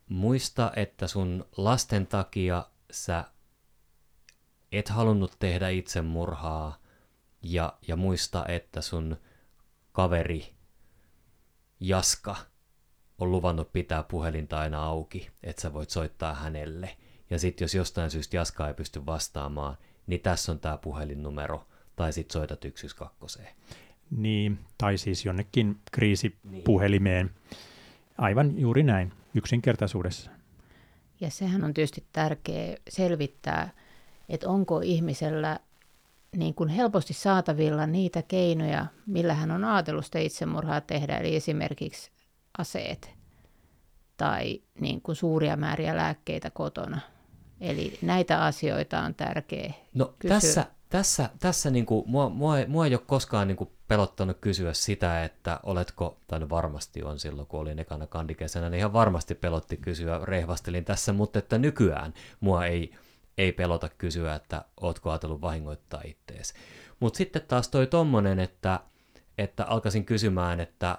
muista, 0.10 0.72
että 0.76 1.08
sun 1.08 1.46
lasten 1.58 2.08
takia 2.08 2.66
sä 2.92 3.26
et 4.72 4.90
halunnut 4.90 5.36
tehdä 5.40 5.70
itsemurhaa, 5.70 6.78
ja, 7.44 7.74
ja 7.88 7.96
muista, 7.96 8.46
että 8.48 8.82
sun 8.82 9.18
kaveri 9.92 10.54
Jaska– 11.80 12.36
on 13.24 13.32
luvannut 13.32 13.74
pitää 13.74 14.04
puhelinta 14.04 14.60
aina 14.60 14.84
auki, 14.84 15.30
että 15.44 15.62
sä 15.62 15.74
voit 15.74 15.90
soittaa 15.90 16.34
hänelle. 16.34 16.98
Ja 17.30 17.40
sitten 17.40 17.66
jos 17.66 17.76
jostain 17.76 18.12
syystä 18.12 18.38
Jaska 18.38 18.68
ei 18.68 18.74
pysty 18.74 19.06
vastaamaan, 19.06 19.78
niin 20.08 20.22
tässä 20.22 20.52
on 20.52 20.60
tämä 20.60 20.78
puhelinnumero, 20.78 21.68
tai 21.96 22.14
sitten 22.14 22.34
soitat 22.34 22.60
112. 22.76 23.42
Niin, 24.12 24.60
tai 24.78 24.98
siis 24.98 25.26
jonnekin 25.26 25.80
kriisipuhelimeen. 25.92 27.26
Niin. 27.26 27.60
Aivan 28.18 28.60
juuri 28.60 28.84
näin, 28.84 29.14
yksinkertaisuudessa. 29.36 30.32
Ja 31.22 31.30
sehän 31.30 31.64
on 31.64 31.74
tietysti 31.74 32.04
tärkeää 32.12 32.78
selvittää, 32.90 33.70
että 34.30 34.50
onko 34.50 34.80
ihmisellä 34.80 35.60
niin 36.36 36.54
kuin 36.54 36.70
helposti 36.70 37.14
saatavilla 37.14 37.88
niitä 37.88 38.22
keinoja, 38.22 38.86
millä 39.06 39.34
hän 39.34 39.52
on 39.52 39.66
ajatellut 39.66 40.06
sitä 40.06 40.20
itsemurhaa 40.20 40.82
tehdä, 40.82 41.18
eli 41.18 41.36
esimerkiksi 41.36 42.13
aseet 42.58 43.14
tai 44.18 44.62
niin 44.80 45.02
kuin 45.02 45.16
suuria 45.16 45.56
määriä 45.56 45.98
lääkkeitä 45.98 46.50
kotona. 46.50 47.00
Eli 47.62 47.98
näitä 48.02 48.44
asioita 48.44 49.00
on 49.00 49.16
tärkeä 49.16 49.74
no, 49.94 50.14
kysyä. 50.20 50.36
Tässä, 50.40 50.66
tässä, 50.90 51.30
tässä 51.40 51.70
niin 51.70 51.86
kuin, 51.86 52.04
mua, 52.08 52.30
mua, 52.30 52.56
mua 52.68 52.86
ei 52.86 52.94
ole 52.94 53.02
koskaan 53.08 53.48
niin 53.48 53.56
kuin 53.56 53.70
pelottanut 53.88 54.38
kysyä 54.42 54.74
sitä, 54.74 55.24
että 55.24 55.60
oletko, 55.64 56.18
tai 56.28 56.40
no 56.40 56.50
varmasti 56.50 57.04
on 57.04 57.20
silloin, 57.20 57.48
kun 57.48 57.60
olin 57.60 57.80
ekana 57.80 58.08
kandikesänä, 58.08 58.70
niin 58.70 58.80
ihan 58.80 58.94
varmasti 58.94 59.36
pelotti 59.36 59.78
kysyä, 59.78 60.20
rehvastelin 60.24 60.86
tässä, 60.86 61.14
mutta 61.14 61.40
että 61.40 61.58
nykyään 61.58 62.14
mua 62.40 62.66
ei, 62.66 62.96
ei 63.38 63.52
pelota 63.52 63.90
kysyä, 63.90 64.36
että 64.36 64.66
ootko 64.82 65.10
ajatellut 65.10 65.42
vahingoittaa 65.42 66.02
ittees. 66.06 66.54
Mutta 67.00 67.18
sitten 67.18 67.42
taas 67.48 67.70
toi 67.70 67.88
tommonen, 67.88 68.40
että, 68.40 68.80
että 69.38 69.66
alkaisin 69.66 70.06
kysymään, 70.06 70.60
että 70.60 70.98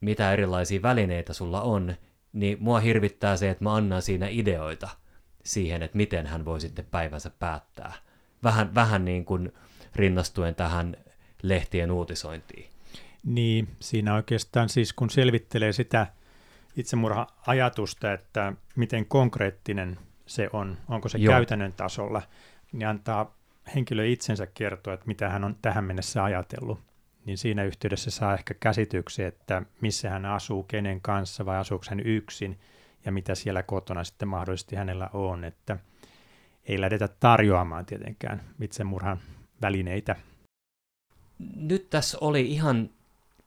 mitä 0.00 0.32
erilaisia 0.32 0.82
välineitä 0.82 1.32
sulla 1.32 1.62
on, 1.62 1.94
niin 2.32 2.56
mua 2.60 2.80
hirvittää 2.80 3.36
se, 3.36 3.50
että 3.50 3.64
mä 3.64 3.74
annan 3.74 4.02
siinä 4.02 4.28
ideoita 4.28 4.88
siihen, 5.44 5.82
että 5.82 5.96
miten 5.96 6.26
hän 6.26 6.44
voi 6.44 6.60
sitten 6.60 6.84
päivänsä 6.90 7.30
päättää. 7.30 7.92
Vähän, 8.42 8.74
vähän 8.74 9.04
niin 9.04 9.24
kuin 9.24 9.52
rinnastuen 9.94 10.54
tähän 10.54 10.96
lehtien 11.42 11.90
uutisointiin. 11.90 12.70
Niin, 13.24 13.68
siinä 13.80 14.14
oikeastaan 14.14 14.68
siis 14.68 14.92
kun 14.92 15.10
selvittelee 15.10 15.72
sitä 15.72 16.06
itsemurha-ajatusta, 16.76 18.12
että 18.12 18.52
miten 18.76 19.06
konkreettinen 19.06 19.98
se 20.26 20.48
on, 20.52 20.76
onko 20.88 21.08
se 21.08 21.18
Joo. 21.18 21.32
käytännön 21.32 21.72
tasolla, 21.72 22.22
niin 22.72 22.88
antaa 22.88 23.34
henkilö 23.74 24.06
itsensä 24.06 24.46
kertoa, 24.46 24.94
että 24.94 25.06
mitä 25.06 25.28
hän 25.28 25.44
on 25.44 25.56
tähän 25.62 25.84
mennessä 25.84 26.24
ajatellut 26.24 26.87
niin 27.28 27.38
siinä 27.38 27.64
yhteydessä 27.64 28.10
saa 28.10 28.34
ehkä 28.34 28.54
käsityksiä, 28.54 29.28
että 29.28 29.62
missä 29.80 30.10
hän 30.10 30.26
asuu, 30.26 30.62
kenen 30.62 31.00
kanssa 31.00 31.46
vai 31.46 31.56
asuuko 31.56 31.84
hän 31.90 32.00
yksin 32.00 32.58
ja 33.04 33.12
mitä 33.12 33.34
siellä 33.34 33.62
kotona 33.62 34.04
sitten 34.04 34.28
mahdollisesti 34.28 34.76
hänellä 34.76 35.10
on, 35.12 35.44
että 35.44 35.76
ei 36.64 36.80
lähdetä 36.80 37.08
tarjoamaan 37.08 37.86
tietenkään 37.86 38.42
itsemurhan 38.60 39.20
välineitä. 39.62 40.16
Nyt 41.56 41.90
tässä 41.90 42.18
oli 42.20 42.46
ihan 42.46 42.90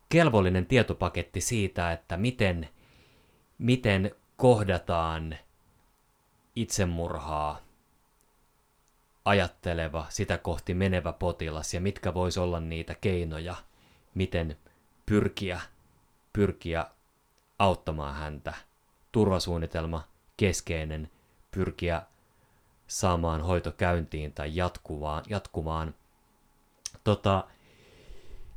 kelvollinen 0.08 0.66
tietopaketti 0.66 1.40
siitä, 1.40 1.92
että 1.92 2.16
miten, 2.16 2.68
miten 3.58 4.10
kohdataan 4.36 5.38
itsemurhaa 6.56 7.60
ajatteleva, 9.24 10.06
sitä 10.08 10.38
kohti 10.38 10.74
menevä 10.74 11.12
potilas 11.12 11.74
ja 11.74 11.80
mitkä 11.80 12.14
voisi 12.14 12.40
olla 12.40 12.60
niitä 12.60 12.94
keinoja– 12.94 13.54
miten 14.14 14.56
pyrkiä, 15.06 15.60
pyrkiä 16.32 16.86
auttamaan 17.58 18.14
häntä. 18.14 18.54
Turvasuunnitelma 19.12 20.08
keskeinen, 20.36 21.10
pyrkiä 21.50 22.02
saamaan 22.86 23.40
hoito 23.40 23.72
käyntiin 23.72 24.32
tai 24.32 24.56
jatkuvaan, 24.56 25.24
jatkumaan. 25.28 25.94
Tota, 27.04 27.44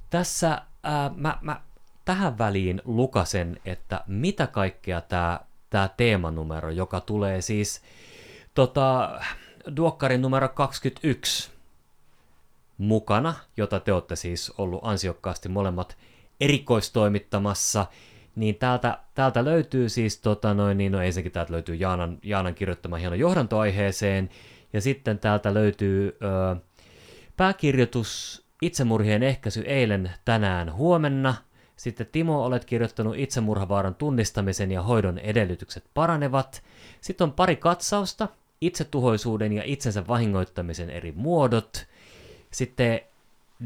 tässä 0.10 0.62
ää, 0.84 1.12
mä, 1.16 1.38
mä 1.42 1.62
tähän 2.06 2.38
väliin 2.38 2.82
lukasen, 2.86 3.60
että 3.66 4.04
mitä 4.08 4.48
kaikkea 4.48 5.02
tämä 5.02 5.40
tää 5.70 5.90
teemanumero, 5.98 6.70
joka 6.70 7.02
tulee 7.02 7.42
siis 7.42 7.82
tota, 8.54 9.20
Duokkarin 9.78 10.22
numero 10.22 10.50
21, 10.50 11.52
mukana, 12.78 13.34
jota 13.58 13.80
te 13.80 13.94
olette 13.94 14.16
siis 14.16 14.52
ollut 14.58 14.80
ansiokkaasti 14.84 15.50
molemmat 15.50 15.98
erikoistoimittamassa, 16.40 17.86
niin 18.36 18.56
täältä, 18.56 19.00
täältä 19.14 19.46
löytyy 19.46 19.90
siis, 19.90 20.18
tota 20.18 20.54
noin, 20.54 20.78
niin 20.78 20.92
no 20.92 21.02
ensinnäkin 21.02 21.32
täältä 21.32 21.54
löytyy 21.54 21.76
Jaanan, 21.76 22.18
Jaanan 22.24 22.56
kirjoittama 22.56 22.98
hieno 22.98 23.16
johdantoaiheeseen, 23.16 24.30
ja 24.74 24.82
sitten 24.82 25.20
täältä 25.20 25.54
löytyy 25.54 26.18
ö, 26.22 26.56
pääkirjoitus 27.38 28.46
Itsemurhien 28.62 29.24
ehkäisy 29.24 29.62
eilen, 29.62 30.12
tänään, 30.26 30.74
huomenna. 30.74 31.36
Sitten 31.76 32.08
Timo, 32.12 32.46
olet 32.46 32.66
kirjoittanut 32.66 33.16
itsemurhavaaran 33.18 33.96
tunnistamisen 33.96 34.72
ja 34.72 34.82
hoidon 34.82 35.20
edellytykset 35.20 35.84
paranevat. 35.94 36.64
Sitten 37.02 37.26
on 37.26 37.34
pari 37.34 37.56
katsausta, 37.56 38.28
itsetuhoisuuden 38.62 39.54
ja 39.54 39.64
itsensä 39.66 40.08
vahingoittamisen 40.08 40.90
eri 40.90 41.12
muodot– 41.12 41.86
sitten 42.56 43.02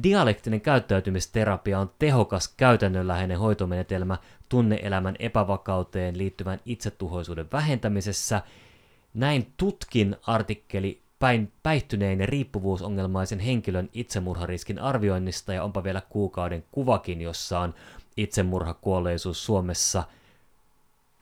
dialektinen 0.04 0.62
käyttäytymisterapia 0.62 1.80
on 1.80 1.92
tehokas 2.00 2.54
käytännönläheinen 2.58 3.40
hoitomenetelmä 3.40 4.18
tunneelämän 4.50 5.16
epävakauteen 5.20 6.18
liittyvän 6.18 6.60
itsetuhoisuuden 6.66 7.48
vähentämisessä. 7.52 8.42
Näin 9.14 9.54
tutkin 9.58 10.16
artikkeli 10.28 11.02
päin 11.20 11.52
päihtyneen 11.64 12.20
ja 12.20 12.26
riippuvuusongelmaisen 12.26 13.40
henkilön 13.40 13.90
itsemurhariskin 13.94 14.80
arvioinnista 14.80 15.54
ja 15.54 15.64
onpa 15.64 15.84
vielä 15.84 16.02
kuukauden 16.10 16.64
kuvakin, 16.72 17.22
jossa 17.22 17.60
on 17.60 17.74
itsemurhakuolleisuus 18.18 19.46
Suomessa 19.46 20.04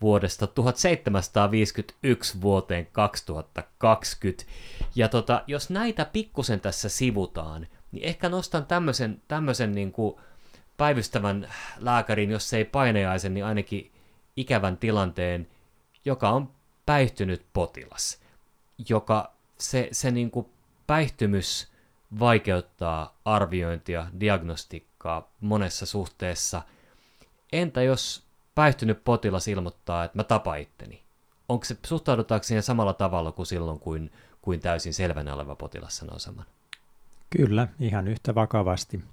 vuodesta 0.02 0.48
1751 0.48 2.42
vuoteen 2.42 2.88
2020. 2.92 4.44
Ja 4.96 5.10
tota, 5.10 5.44
jos 5.48 5.70
näitä 5.70 6.06
pikkusen 6.06 6.60
tässä 6.60 6.90
sivutaan, 6.90 7.68
niin 7.92 8.04
ehkä 8.04 8.30
nostan 8.30 8.66
tämmöisen, 8.66 9.22
tämmöisen 9.28 9.72
niin 9.72 9.92
kuin 9.92 10.16
päivystävän 10.78 11.50
lääkärin, 11.78 12.32
jos 12.32 12.54
ei 12.54 12.66
painajaisen, 12.66 13.34
niin 13.34 13.46
ainakin 13.46 13.92
ikävän 14.36 14.78
tilanteen, 14.78 15.48
joka 16.06 16.30
on 16.30 16.50
päihtynyt 16.86 17.46
potilas, 17.54 18.22
joka 18.90 19.34
se, 19.60 19.90
se 19.92 20.12
niin 20.12 20.32
kuin 20.32 20.50
päihtymys 20.88 21.68
vaikeuttaa 22.20 23.18
arviointia, 23.26 24.08
diagnostiikkaa 24.20 25.32
monessa 25.42 25.86
suhteessa. 25.86 26.62
Entä 27.52 27.82
jos 27.82 28.27
päihtynyt 28.58 29.04
potilas 29.04 29.48
ilmoittaa, 29.48 30.04
että 30.04 30.18
mä 30.18 30.24
tapa 30.24 30.56
itteni? 30.56 31.02
Onko 31.50 31.66
se, 31.66 31.78
suhtaudutaanko 31.86 32.44
siihen 32.44 32.64
samalla 32.64 32.94
tavalla 32.94 33.32
kuin 33.32 33.46
silloin, 33.46 33.80
kuin 33.80 34.12
kuin 34.48 34.60
täysin 34.60 34.94
selvänä 34.94 35.34
oleva 35.34 35.56
potilas 35.56 35.98
sanoo 35.98 36.20
saman. 36.20 36.46
Kyllä, 37.30 37.68
ihan 37.80 38.08
yhtä 38.08 38.36
vakavasti. 38.36 39.04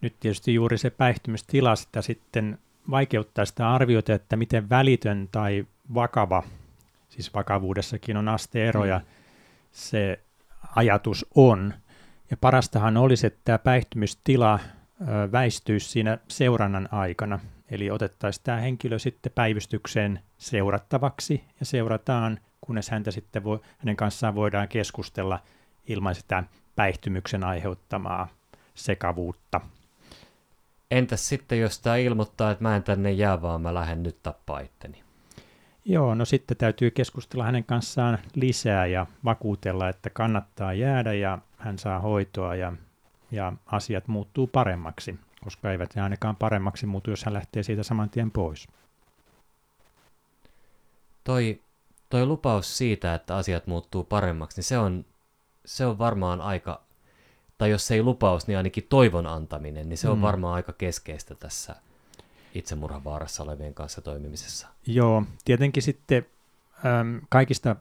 Nyt 0.00 0.14
tietysti 0.20 0.54
juuri 0.54 0.78
se 0.78 0.90
päihtymystila 0.90 1.76
sitä 1.76 2.02
sitten 2.02 2.58
vaikeuttaa 2.90 3.44
sitä 3.44 3.72
arviota, 3.72 4.14
että 4.14 4.36
miten 4.36 4.70
välitön 4.70 5.28
tai 5.32 5.66
vakava, 5.94 6.42
siis 7.08 7.34
vakavuudessakin 7.34 8.16
on 8.16 8.28
asteeroja, 8.28 8.98
mm. 8.98 9.04
se 9.72 10.20
ajatus 10.76 11.26
on. 11.34 11.74
Ja 12.30 12.36
parastahan 12.36 12.96
olisi, 12.96 13.26
että 13.26 13.40
tämä 13.44 13.58
päihtymystila 13.58 14.58
väistyisi 15.32 15.88
siinä 15.88 16.18
seurannan 16.28 16.88
aikana. 16.92 17.38
Eli 17.74 17.90
otettaisiin 17.90 18.44
tämä 18.44 18.58
henkilö 18.58 18.98
sitten 18.98 19.32
päivystykseen 19.34 20.20
seurattavaksi 20.38 21.44
ja 21.60 21.66
seurataan, 21.66 22.40
kunnes 22.60 22.90
häntä 22.90 23.10
sitten 23.10 23.44
voi, 23.44 23.60
hänen 23.78 23.96
kanssaan 23.96 24.34
voidaan 24.34 24.68
keskustella 24.68 25.40
ilman 25.86 26.14
sitä 26.14 26.44
päihtymyksen 26.76 27.44
aiheuttamaa 27.44 28.28
sekavuutta. 28.74 29.60
Entäs 30.90 31.28
sitten, 31.28 31.60
jos 31.60 31.80
tämä 31.80 31.96
ilmoittaa, 31.96 32.50
että 32.50 32.64
mä 32.64 32.76
en 32.76 32.82
tänne 32.82 33.12
jää, 33.12 33.42
vaan 33.42 33.60
mä 33.60 33.74
lähden 33.74 34.02
nyt 34.02 34.22
tappaa 34.22 34.60
itteni? 34.60 35.02
Joo, 35.84 36.14
no 36.14 36.24
sitten 36.24 36.56
täytyy 36.56 36.90
keskustella 36.90 37.44
hänen 37.44 37.64
kanssaan 37.64 38.18
lisää 38.34 38.86
ja 38.86 39.06
vakuutella, 39.24 39.88
että 39.88 40.10
kannattaa 40.10 40.72
jäädä 40.72 41.12
ja 41.12 41.38
hän 41.58 41.78
saa 41.78 42.00
hoitoa 42.00 42.54
ja, 42.54 42.72
ja 43.30 43.52
asiat 43.66 44.08
muuttuu 44.08 44.46
paremmaksi, 44.46 45.18
koska 45.44 45.72
eivät 45.72 45.94
ne 45.94 46.02
ainakaan 46.02 46.36
paremmaksi 46.36 46.86
muutu, 46.86 47.10
jos 47.10 47.24
hän 47.24 47.34
lähtee 47.34 47.62
siitä 47.62 47.82
saman 47.82 48.10
tien 48.10 48.30
pois. 48.30 48.68
Toi, 51.24 51.60
toi 52.10 52.26
lupaus 52.26 52.78
siitä, 52.78 53.14
että 53.14 53.36
asiat 53.36 53.66
muuttuu 53.66 54.04
paremmaksi, 54.04 54.56
niin 54.58 54.64
se 54.64 54.78
on, 54.78 55.04
se 55.64 55.86
on 55.86 55.98
varmaan 55.98 56.40
aika, 56.40 56.80
tai 57.58 57.70
jos 57.70 57.90
ei 57.90 58.02
lupaus, 58.02 58.46
niin 58.46 58.56
ainakin 58.56 58.86
toivon 58.88 59.26
antaminen, 59.26 59.88
niin 59.88 59.98
se 59.98 60.08
on 60.08 60.18
mm. 60.18 60.22
varmaan 60.22 60.54
aika 60.54 60.72
keskeistä 60.72 61.34
tässä 61.34 61.76
itsemurhan 62.54 63.04
vaarassa 63.04 63.42
olevien 63.42 63.74
kanssa 63.74 64.00
toimimisessa. 64.00 64.68
Joo, 64.86 65.22
tietenkin 65.44 65.82
sitten 65.82 66.26
äm, 66.86 67.20
kaikista 67.28 67.76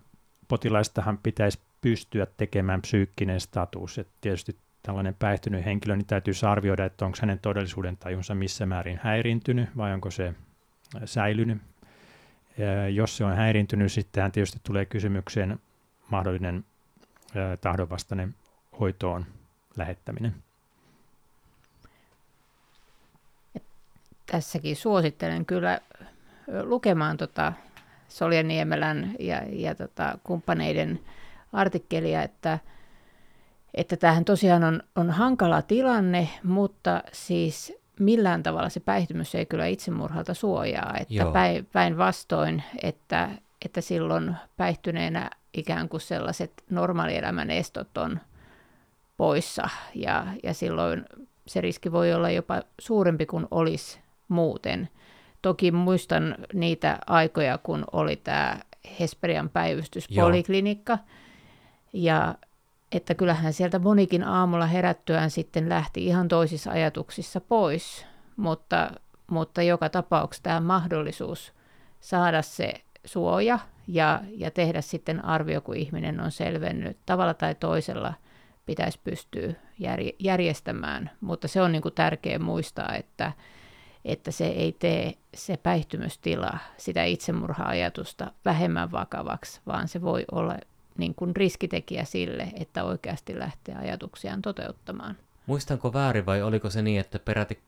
potilaistahan 0.47 1.17
pitäisi 1.17 1.60
pystyä 1.82 2.28
tekemään 2.38 2.82
psyykkinen 2.82 3.39
status. 3.39 3.97
Et 3.97 4.08
tietysti 4.21 4.58
tällainen 4.84 5.15
päihtynyt 5.19 5.65
henkilö, 5.65 5.96
niin 5.96 6.06
täytyy 6.06 6.34
arvioida, 6.50 6.86
että 6.86 7.06
onko 7.06 7.17
hänen 7.22 7.39
todellisuuden 7.39 7.98
tajunsa 7.98 8.36
missä 8.36 8.65
määrin 8.65 9.00
häiriintynyt 9.04 9.69
vai 9.78 9.93
onko 9.93 10.12
se 10.12 10.34
säilynyt. 11.06 11.62
Ja 12.58 12.89
jos 12.89 13.17
se 13.17 13.26
on 13.26 13.36
häiriintynyt, 13.36 13.91
sitten 13.91 14.32
tietysti 14.32 14.60
tulee 14.63 14.86
kysymykseen 14.86 15.60
mahdollinen 16.10 16.65
tahdonvastainen 17.62 18.36
hoitoon 18.80 19.26
lähettäminen. 19.78 20.36
tässäkin 24.34 24.76
suosittelen 24.76 25.46
kyllä 25.46 25.80
lukemaan 26.63 27.17
tota 27.17 27.54
Soljaniemelän 28.08 29.15
ja, 29.19 29.41
ja 29.50 29.76
tota 29.76 30.17
kumppaneiden 30.24 31.00
artikkelia, 31.54 32.24
että, 32.24 32.60
että 33.73 33.97
tämähän 33.97 34.25
tosiaan 34.25 34.63
on, 34.63 34.83
on 34.95 35.09
hankala 35.09 35.62
tilanne, 35.62 36.29
mutta 36.43 37.03
siis 37.12 37.73
millään 37.99 38.43
tavalla 38.43 38.69
se 38.69 38.79
päihtymys 38.79 39.36
ei 39.36 39.45
kyllä 39.45 39.65
itsemurhalta 39.65 40.33
suojaa. 40.33 40.95
Että 40.99 41.31
päin, 41.33 41.65
päinvastoin, 41.73 42.63
että, 42.81 43.29
että 43.65 43.81
silloin 43.81 44.36
päihtyneenä 44.57 45.29
ikään 45.53 45.89
kuin 45.89 46.01
sellaiset 46.01 46.63
normaalielämän 46.69 47.49
estot 47.49 47.97
on 47.97 48.19
poissa 49.17 49.69
ja, 49.95 50.27
ja 50.43 50.53
silloin 50.53 51.05
se 51.47 51.62
riski 51.62 51.91
voi 51.91 52.13
olla 52.13 52.29
jopa 52.29 52.62
suurempi 52.79 53.25
kuin 53.25 53.47
olisi 53.51 53.99
muuten. 54.27 54.89
Toki 55.41 55.71
muistan 55.71 56.36
niitä 56.53 56.99
aikoja, 57.07 57.57
kun 57.57 57.86
oli 57.91 58.15
tämä 58.15 58.59
Hesperian 58.99 59.49
päivystyspoliklinikka, 59.49 60.97
ja 61.93 62.36
että 62.93 63.15
kyllähän 63.15 63.53
sieltä 63.53 63.79
monikin 63.79 64.23
aamulla 64.23 64.65
herättyään 64.65 65.32
sitten 65.32 65.69
lähti 65.69 66.06
ihan 66.06 66.27
toisissa 66.27 66.71
ajatuksissa 66.71 67.41
pois, 67.41 68.06
mutta, 68.36 68.91
mutta 69.27 69.62
joka 69.62 69.89
tapauksessa 69.89 70.43
tämä 70.43 70.60
mahdollisuus 70.60 71.53
saada 71.99 72.41
se 72.41 72.73
suoja 73.06 73.60
ja, 73.88 74.21
ja 74.38 74.51
tehdä 74.51 74.82
sitten 74.82 75.25
arvio, 75.25 75.62
kun 75.62 75.75
ihminen 75.75 76.19
on 76.19 76.32
selvennyt. 76.32 76.97
Tavalla 77.06 77.34
tai 77.34 77.56
toisella, 77.56 78.13
pitäisi 78.65 78.99
pystyä 79.03 79.53
järjestämään, 80.19 81.12
mutta 81.21 81.47
se 81.47 81.62
on 81.62 81.71
niin 81.71 81.82
kuin 81.82 81.93
tärkeää 81.93 82.39
muistaa, 82.39 82.95
että, 82.95 83.32
että 84.06 84.32
se 84.32 84.45
ei 84.45 84.71
tee 84.71 85.13
se 85.34 85.58
päihtymystila 85.58 86.58
sitä 86.77 87.03
itsemurha-ajatusta 87.03 88.32
vähemmän 88.45 88.91
vakavaksi, 88.91 89.62
vaan 89.67 89.88
se 89.88 90.01
voi 90.01 90.25
olla 90.32 90.58
niin 90.97 91.15
kuin 91.15 91.36
riskitekijä 91.36 92.06
sille, 92.06 92.51
että 92.60 92.84
oikeasti 92.84 93.39
lähtee 93.39 93.75
ajatuksiaan 93.75 94.41
toteuttamaan. 94.41 95.17
Muistanko 95.45 95.93
väärin 95.93 96.25
vai 96.25 96.41
oliko 96.41 96.69
se 96.69 96.82
niin, 96.82 96.99
että 96.99 97.19
peräti 97.19 97.60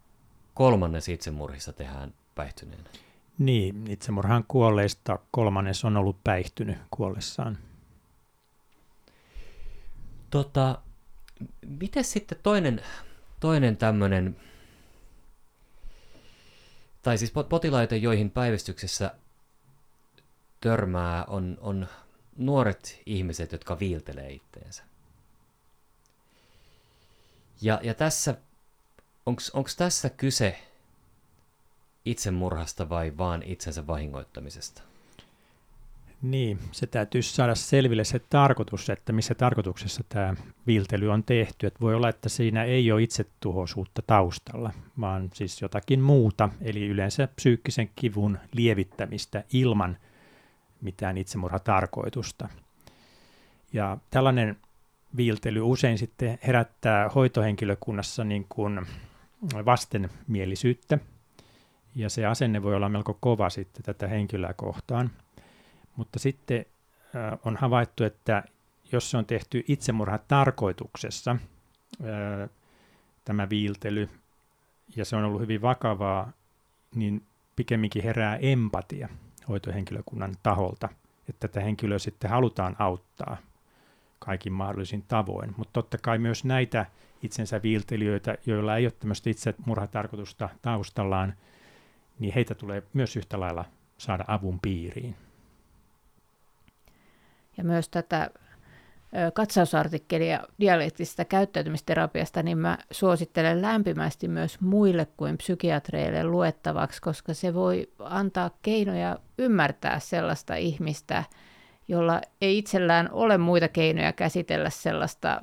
kolmannes 0.53 1.09
itsemurhissa 1.09 1.73
tehdään 1.73 2.13
päihtyneenä? 2.35 2.89
Niin, 3.39 3.91
itsemurhan 3.91 4.45
kuolleista 4.47 5.19
kolmannes 5.31 5.85
on 5.85 5.97
ollut 5.97 6.17
päihtynyt 6.23 6.77
kuollessaan. 6.91 7.57
Tota, 10.29 10.77
miten 11.67 12.03
sitten 12.03 12.37
toinen, 12.43 12.81
toinen 13.39 13.77
tämmöinen 13.77 14.35
tai 17.01 17.17
siis 17.17 17.33
potilaita, 17.49 17.95
joihin 17.95 18.31
päivystyksessä 18.31 19.11
törmää, 20.61 21.25
on, 21.25 21.57
on 21.61 21.87
nuoret 22.37 23.01
ihmiset, 23.05 23.51
jotka 23.51 23.79
viiltelee 23.79 24.31
itteensä. 24.31 24.83
Ja, 27.61 27.79
ja 27.83 27.93
tässä, 27.93 28.35
onko 29.25 29.69
tässä 29.77 30.09
kyse 30.09 30.59
itsemurhasta 32.05 32.89
vai 32.89 33.17
vaan 33.17 33.43
itsensä 33.43 33.87
vahingoittamisesta? 33.87 34.81
Niin, 36.21 36.59
se 36.71 36.87
täytyy 36.87 37.21
saada 37.21 37.55
selville 37.55 38.03
se 38.03 38.19
tarkoitus, 38.29 38.89
että 38.89 39.13
missä 39.13 39.35
tarkoituksessa 39.35 40.03
tämä 40.09 40.35
viiltely 40.67 41.11
on 41.11 41.23
tehty. 41.23 41.67
Että 41.67 41.79
voi 41.79 41.95
olla, 41.95 42.09
että 42.09 42.29
siinä 42.29 42.63
ei 42.63 42.91
ole 42.91 43.03
itsetuhoisuutta 43.03 44.01
taustalla, 44.07 44.71
vaan 44.99 45.29
siis 45.33 45.61
jotakin 45.61 46.01
muuta, 46.01 46.49
eli 46.61 46.87
yleensä 46.87 47.27
psyykkisen 47.35 47.89
kivun 47.95 48.37
lievittämistä 48.53 49.43
ilman 49.53 49.97
mitään 50.85 51.17
itsemurhatarkoitusta. 51.17 52.49
Ja 53.73 53.97
tällainen 54.09 54.57
viiltely 55.17 55.61
usein 55.61 55.97
sitten 55.97 56.39
herättää 56.47 57.09
hoitohenkilökunnassa 57.09 58.23
niin 58.23 58.45
kuin 58.49 58.85
vastenmielisyyttä, 59.65 60.97
ja 61.95 62.09
se 62.09 62.25
asenne 62.25 62.63
voi 62.63 62.75
olla 62.75 62.89
melko 62.89 63.17
kova 63.19 63.49
sitten 63.49 63.83
tätä 63.83 64.07
henkilöä 64.07 64.53
kohtaan– 64.53 65.11
mutta 65.95 66.19
sitten 66.19 66.65
äh, 67.15 67.39
on 67.45 67.57
havaittu, 67.57 68.03
että 68.03 68.43
jos 68.91 69.11
se 69.11 69.17
on 69.17 69.25
tehty 69.25 69.63
itsemurhan 69.67 70.19
tarkoituksessa, 70.27 71.31
äh, 71.31 72.49
tämä 73.25 73.49
viiltely, 73.49 74.09
ja 74.95 75.05
se 75.05 75.15
on 75.15 75.23
ollut 75.23 75.41
hyvin 75.41 75.61
vakavaa, 75.61 76.31
niin 76.95 77.23
pikemminkin 77.55 78.03
herää 78.03 78.35
empatia 78.35 79.09
hoitohenkilökunnan 79.49 80.35
taholta, 80.43 80.89
että 81.29 81.47
tätä 81.47 81.59
henkilöä 81.59 81.99
sitten 81.99 82.29
halutaan 82.29 82.75
auttaa 82.79 83.37
kaikin 84.19 84.53
mahdollisin 84.53 85.03
tavoin. 85.07 85.53
Mutta 85.57 85.73
totta 85.73 85.97
kai 85.97 86.17
myös 86.17 86.45
näitä 86.45 86.85
itsensä 87.23 87.61
viiltelijöitä, 87.61 88.37
joilla 88.45 88.77
ei 88.77 88.85
ole 88.85 88.91
tämmöistä 88.91 89.29
itsemurhatarkoitusta 89.29 90.49
taustallaan, 90.61 91.33
niin 92.19 92.33
heitä 92.33 92.55
tulee 92.55 92.83
myös 92.93 93.15
yhtä 93.15 93.39
lailla 93.39 93.65
saada 93.97 94.25
avun 94.27 94.59
piiriin. 94.59 95.15
Ja 97.57 97.63
myös 97.63 97.89
tätä 97.89 98.29
katsausartikkelia 99.33 100.39
dialektisesta 100.59 101.25
käyttäytymisterapiasta, 101.25 102.43
niin 102.43 102.57
mä 102.57 102.77
suosittelen 102.91 103.61
lämpimästi 103.61 104.27
myös 104.27 104.61
muille 104.61 105.07
kuin 105.17 105.37
psykiatreille 105.37 106.23
luettavaksi, 106.23 107.01
koska 107.01 107.33
se 107.33 107.53
voi 107.53 107.91
antaa 107.99 108.49
keinoja 108.61 109.19
ymmärtää 109.37 109.99
sellaista 109.99 110.55
ihmistä, 110.55 111.23
jolla 111.87 112.21
ei 112.41 112.57
itsellään 112.57 113.09
ole 113.11 113.37
muita 113.37 113.67
keinoja 113.67 114.13
käsitellä 114.13 114.69
sellaista 114.69 115.41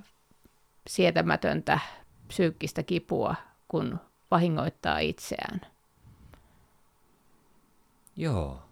sietämätöntä 0.86 1.78
psyykkistä 2.28 2.82
kipua, 2.82 3.34
kun 3.68 4.00
vahingoittaa 4.30 4.98
itseään. 4.98 5.60
Joo. 8.16 8.62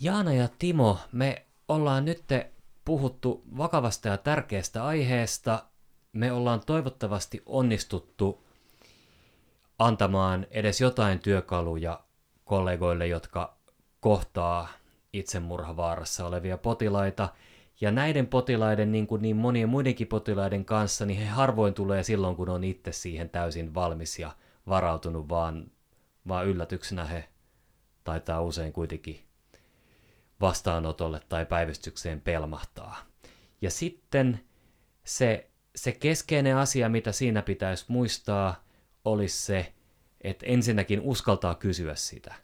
Jaana 0.00 0.32
ja 0.32 0.48
Timo, 0.58 0.98
me 1.12 1.46
ollaan 1.68 2.04
nyt 2.04 2.24
puhuttu 2.84 3.44
vakavasta 3.56 4.08
ja 4.08 4.16
tärkeästä 4.16 4.84
aiheesta. 4.84 5.64
Me 6.12 6.32
ollaan 6.32 6.60
toivottavasti 6.66 7.42
onnistuttu 7.46 8.44
antamaan 9.78 10.46
edes 10.50 10.80
jotain 10.80 11.18
työkaluja 11.18 12.00
kollegoille, 12.44 13.06
jotka 13.06 13.56
kohtaa 14.00 14.68
itsemurhavaarassa 15.12 16.26
olevia 16.26 16.58
potilaita. 16.58 17.28
Ja 17.80 17.90
näiden 17.90 18.26
potilaiden, 18.26 18.92
niin 18.92 19.06
kuin 19.06 19.22
niin 19.22 19.36
monien 19.36 19.68
muidenkin 19.68 20.06
potilaiden 20.06 20.64
kanssa, 20.64 21.06
niin 21.06 21.20
he 21.20 21.26
harvoin 21.26 21.74
tulee 21.74 22.02
silloin, 22.02 22.36
kun 22.36 22.48
on 22.48 22.64
itse 22.64 22.92
siihen 22.92 23.30
täysin 23.30 23.74
valmis 23.74 24.18
ja 24.18 24.32
varautunut, 24.68 25.28
vaan, 25.28 25.70
vaan 26.28 26.46
yllätyksenä 26.46 27.04
he 27.04 27.28
taitaa 28.04 28.42
usein 28.42 28.72
kuitenkin 28.72 29.29
vastaanotolle 30.40 31.20
tai 31.28 31.46
päivystykseen 31.46 32.20
pelmahtaa. 32.20 32.96
Ja 33.62 33.70
sitten 33.70 34.40
se, 35.04 35.50
se 35.76 35.92
keskeinen 35.92 36.56
asia, 36.56 36.88
mitä 36.88 37.12
siinä 37.12 37.42
pitäisi 37.42 37.84
muistaa, 37.88 38.64
olisi 39.04 39.46
se, 39.46 39.72
että 40.20 40.46
ensinnäkin 40.46 41.00
uskaltaa 41.00 41.54
kysyä 41.54 41.94
sitä. 41.94 42.34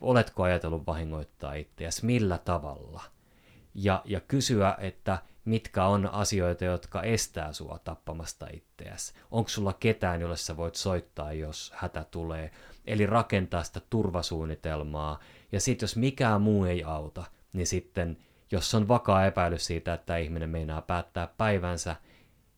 Oletko 0.00 0.42
ajatellut 0.42 0.86
vahingoittaa 0.86 1.54
itseäsi, 1.54 2.06
millä 2.06 2.38
tavalla? 2.38 3.02
Ja, 3.74 4.02
ja 4.04 4.20
kysyä, 4.20 4.76
että 4.78 5.18
mitkä 5.44 5.84
on 5.84 6.06
asioita, 6.06 6.64
jotka 6.64 7.02
estää 7.02 7.52
sua 7.52 7.78
tappamasta 7.84 8.46
itseäsi. 8.52 9.14
Onko 9.30 9.48
sulla 9.48 9.72
ketään, 9.72 10.20
jolle 10.20 10.36
sä 10.36 10.56
voit 10.56 10.74
soittaa, 10.74 11.32
jos 11.32 11.72
hätä 11.74 12.04
tulee? 12.10 12.50
Eli 12.84 13.06
rakentaa 13.06 13.64
sitä 13.64 13.80
turvasuunnitelmaa. 13.90 15.20
Ja 15.52 15.60
sitten 15.60 15.84
jos 15.84 15.96
mikään 15.96 16.42
muu 16.42 16.64
ei 16.64 16.84
auta, 16.84 17.24
niin 17.52 17.66
sitten 17.66 18.16
jos 18.50 18.74
on 18.74 18.88
vakaa 18.88 19.26
epäilys 19.26 19.66
siitä, 19.66 19.94
että 19.94 20.16
ihminen 20.16 20.50
meinaa 20.50 20.82
päättää 20.82 21.28
päivänsä, 21.38 21.96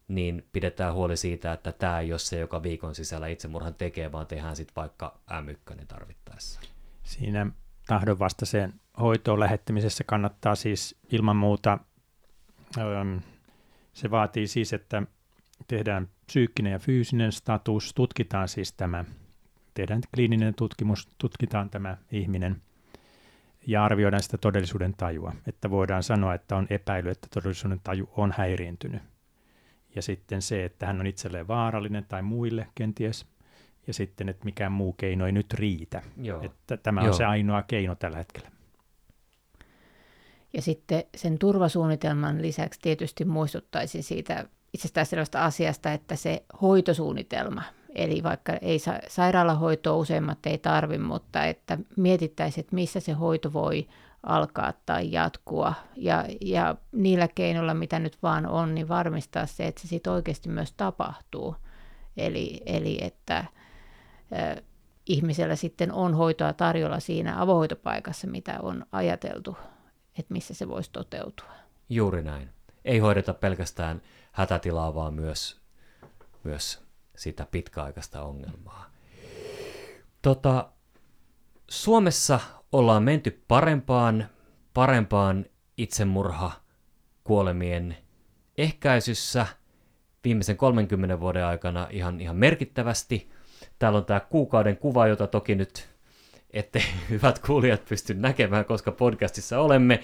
niin 0.08 0.46
pidetään 0.52 0.94
huoli 0.94 1.16
siitä, 1.16 1.52
että 1.52 1.72
tämä 1.72 2.00
ei 2.00 2.12
ole 2.12 2.18
se, 2.18 2.38
joka 2.38 2.62
viikon 2.62 2.94
sisällä 2.94 3.26
itsemurhan 3.26 3.74
tekee, 3.74 4.12
vaan 4.12 4.26
tehdään 4.26 4.56
sitten 4.56 4.74
vaikka 4.76 5.20
M1 5.30 5.84
tarvittaessa. 5.88 6.60
Siinä 7.02 7.46
tahdonvastaiseen 7.86 8.80
hoitoon 9.00 9.40
lähettämisessä 9.40 10.04
kannattaa 10.04 10.54
siis 10.54 10.96
ilman 11.12 11.36
muuta, 11.36 11.78
se 13.92 14.10
vaatii 14.10 14.46
siis, 14.46 14.72
että 14.72 15.02
tehdään 15.68 16.08
psyykkinen 16.26 16.72
ja 16.72 16.78
fyysinen 16.78 17.32
status, 17.32 17.94
tutkitaan 17.94 18.48
siis 18.48 18.72
tämä, 18.72 19.04
tehdään 19.74 20.00
kliininen 20.14 20.54
tutkimus, 20.54 21.08
tutkitaan 21.18 21.70
tämä 21.70 21.96
ihminen 22.12 22.62
ja 23.66 23.84
arvioidaan 23.84 24.22
sitä 24.22 24.38
todellisuuden 24.38 24.94
tajua, 24.96 25.32
että 25.46 25.70
voidaan 25.70 26.02
sanoa, 26.02 26.34
että 26.34 26.56
on 26.56 26.66
epäily, 26.70 27.10
että 27.10 27.28
todellisuuden 27.34 27.80
taju 27.84 28.10
on 28.16 28.34
häiriintynyt 28.36 29.02
ja 29.94 30.02
sitten 30.02 30.42
se, 30.42 30.64
että 30.64 30.86
hän 30.86 31.00
on 31.00 31.06
itselleen 31.06 31.48
vaarallinen 31.48 32.04
tai 32.08 32.22
muille 32.22 32.66
kenties, 32.74 33.26
ja 33.86 33.94
sitten, 33.94 34.28
että 34.28 34.44
mikään 34.44 34.72
muu 34.72 34.92
keino 34.92 35.26
ei 35.26 35.32
nyt 35.32 35.54
riitä. 35.54 36.02
Joo. 36.16 36.42
Että 36.42 36.76
tämä 36.76 37.00
Joo. 37.00 37.08
on 37.08 37.16
se 37.16 37.24
ainoa 37.24 37.62
keino 37.62 37.94
tällä 37.94 38.18
hetkellä. 38.18 38.50
Ja 40.52 40.62
sitten 40.62 41.04
sen 41.16 41.38
turvasuunnitelman 41.38 42.42
lisäksi 42.42 42.80
tietysti 42.82 43.24
muistuttaisin 43.24 44.02
siitä 44.02 44.48
itsestään 44.72 45.06
sellaista 45.06 45.44
asiasta, 45.44 45.92
että 45.92 46.16
se 46.16 46.44
hoitosuunnitelma, 46.62 47.62
eli 47.94 48.22
vaikka 48.22 48.52
ei 48.52 48.78
sa- 48.78 49.00
sairaalahoitoa 49.08 49.96
useimmat 49.96 50.46
ei 50.46 50.58
tarvi, 50.58 50.98
mutta 50.98 51.44
että 51.44 51.78
mietittäisiin, 51.96 52.62
että 52.62 52.74
missä 52.74 53.00
se 53.00 53.12
hoito 53.12 53.52
voi 53.52 53.88
alkaa 54.22 54.72
tai 54.86 55.12
jatkua. 55.12 55.74
Ja, 55.96 56.24
ja 56.40 56.76
niillä 56.92 57.28
keinoilla, 57.28 57.74
mitä 57.74 57.98
nyt 57.98 58.18
vaan 58.22 58.46
on, 58.46 58.74
niin 58.74 58.88
varmistaa 58.88 59.46
se, 59.46 59.66
että 59.66 59.80
se 59.80 59.88
sitten 59.88 60.12
oikeasti 60.12 60.48
myös 60.48 60.72
tapahtuu. 60.72 61.56
Eli, 62.16 62.62
eli 62.66 62.98
että 63.04 63.36
äh, 63.36 64.62
ihmisellä 65.06 65.56
sitten 65.56 65.92
on 65.92 66.14
hoitoa 66.14 66.52
tarjolla 66.52 67.00
siinä 67.00 67.42
avohoitopaikassa, 67.42 68.26
mitä 68.26 68.58
on 68.62 68.86
ajateltu, 68.92 69.56
että 70.18 70.32
missä 70.32 70.54
se 70.54 70.68
voisi 70.68 70.90
toteutua. 70.92 71.50
Juuri 71.88 72.22
näin. 72.22 72.48
Ei 72.84 72.98
hoideta 72.98 73.34
pelkästään 73.34 74.02
hätätilaa, 74.32 74.94
vaan 74.94 75.14
myös, 75.14 75.60
myös 76.44 76.89
sitä 77.20 77.46
pitkäaikaista 77.50 78.22
ongelmaa. 78.22 78.90
Tota, 80.22 80.72
Suomessa 81.70 82.40
ollaan 82.72 83.02
menty 83.02 83.44
parempaan, 83.48 84.28
parempaan 84.74 85.46
itsemurha 85.76 86.52
kuolemien 87.24 87.96
ehkäisyssä 88.58 89.46
viimeisen 90.24 90.56
30 90.56 91.20
vuoden 91.20 91.44
aikana 91.44 91.86
ihan, 91.90 92.20
ihan 92.20 92.36
merkittävästi. 92.36 93.30
Täällä 93.78 93.98
on 93.98 94.04
tämä 94.04 94.20
kuukauden 94.20 94.76
kuva, 94.76 95.06
jota 95.06 95.26
toki 95.26 95.54
nyt 95.54 95.88
ette 96.50 96.82
hyvät 97.10 97.38
kuulijat 97.38 97.84
pysty 97.88 98.14
näkemään, 98.14 98.64
koska 98.64 98.92
podcastissa 98.92 99.60
olemme, 99.60 100.02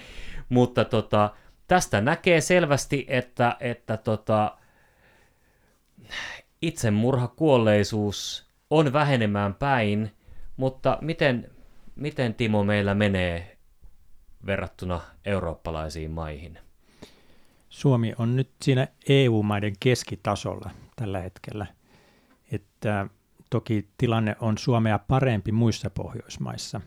mutta 0.49 0.85
tota, 0.85 1.29
tästä 1.67 2.01
näkee 2.01 2.41
selvästi, 2.41 3.05
että, 3.07 3.57
että 3.59 3.97
tota, 3.97 4.57
itsemurhakuolleisuus 6.61 8.47
on 8.69 8.93
vähenemään 8.93 9.53
päin, 9.53 10.11
mutta 10.57 10.97
miten, 11.01 11.51
miten 11.95 12.33
Timo 12.33 12.63
meillä 12.63 12.95
menee 12.95 13.57
verrattuna 14.45 15.01
eurooppalaisiin 15.25 16.11
maihin? 16.11 16.59
Suomi 17.69 18.13
on 18.17 18.35
nyt 18.35 18.49
siinä 18.61 18.87
EU-maiden 19.09 19.73
keskitasolla 19.79 20.69
tällä 20.95 21.19
hetkellä. 21.19 21.65
Että 22.51 23.07
toki 23.49 23.87
tilanne 23.97 24.35
on 24.39 24.57
Suomea 24.57 24.99
parempi 24.99 25.51
muissa 25.51 25.89
Pohjoismaissa. 25.89 26.81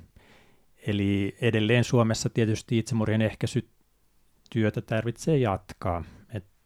Eli 0.86 1.36
edelleen 1.40 1.84
Suomessa 1.84 2.30
tietysti 2.30 2.78
itsemurhien 2.78 3.22
ehkäisytyötä 3.22 4.80
tarvitsee 4.86 5.36
jatkaa. 5.38 6.04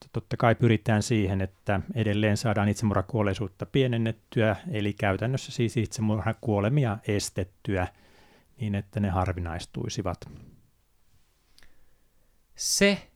Että 0.05 0.13
totta 0.13 0.37
kai 0.37 0.55
pyritään 0.55 1.03
siihen, 1.03 1.41
että 1.41 1.81
edelleen 1.95 2.37
saadaan 2.37 2.69
itsemurhakuolleisuutta 2.69 3.67
pienennettyä, 3.67 4.57
eli 4.71 4.93
käytännössä 4.93 5.53
siis 5.53 5.77
itsemurhakuolemia 5.77 6.99
estettyä– 7.09 7.89
niin, 8.61 8.75
että 8.75 9.01
ne 9.01 9.09
harvinaistuisivat. 9.09 10.31
Se 12.55 13.11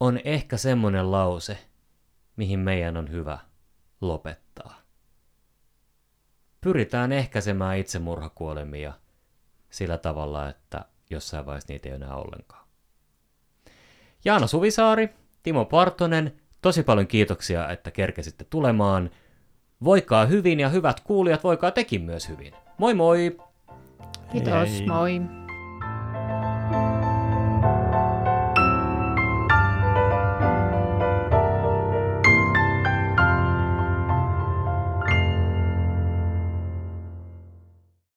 on 0.00 0.20
ehkä 0.24 0.56
semmoinen 0.56 1.10
lause, 1.10 1.58
mihin 2.36 2.58
meidän 2.58 2.96
on 2.96 3.10
hyvä 3.10 3.38
lopettaa. 4.00 4.74
Pyritään 6.60 7.12
ehkäisemään 7.12 7.78
itsemurhakuolemia 7.78 8.92
sillä 9.70 9.98
tavalla, 9.98 10.48
että 10.48 10.84
jossain 11.10 11.46
vaiheessa 11.46 11.72
niitä 11.72 11.88
ei 11.88 11.94
enää 11.94 12.14
ollenkaan. 12.14 12.68
Jaana 14.24 14.46
Suvisaari, 14.46 15.08
Timo 15.48 15.64
Partonen, 15.64 16.32
tosi 16.62 16.82
paljon 16.82 17.06
kiitoksia, 17.06 17.68
että 17.68 17.90
kerkesitte 17.90 18.44
tulemaan. 18.50 19.10
Voikaa 19.84 20.26
hyvin 20.26 20.60
ja 20.60 20.68
hyvät 20.68 21.00
kuulijat, 21.00 21.44
voikaa 21.44 21.70
tekin 21.70 22.02
myös 22.02 22.28
hyvin. 22.28 22.52
Moi 22.78 22.94
moi! 22.94 23.36
Kiitos, 24.32 24.82
moi. 24.86 25.20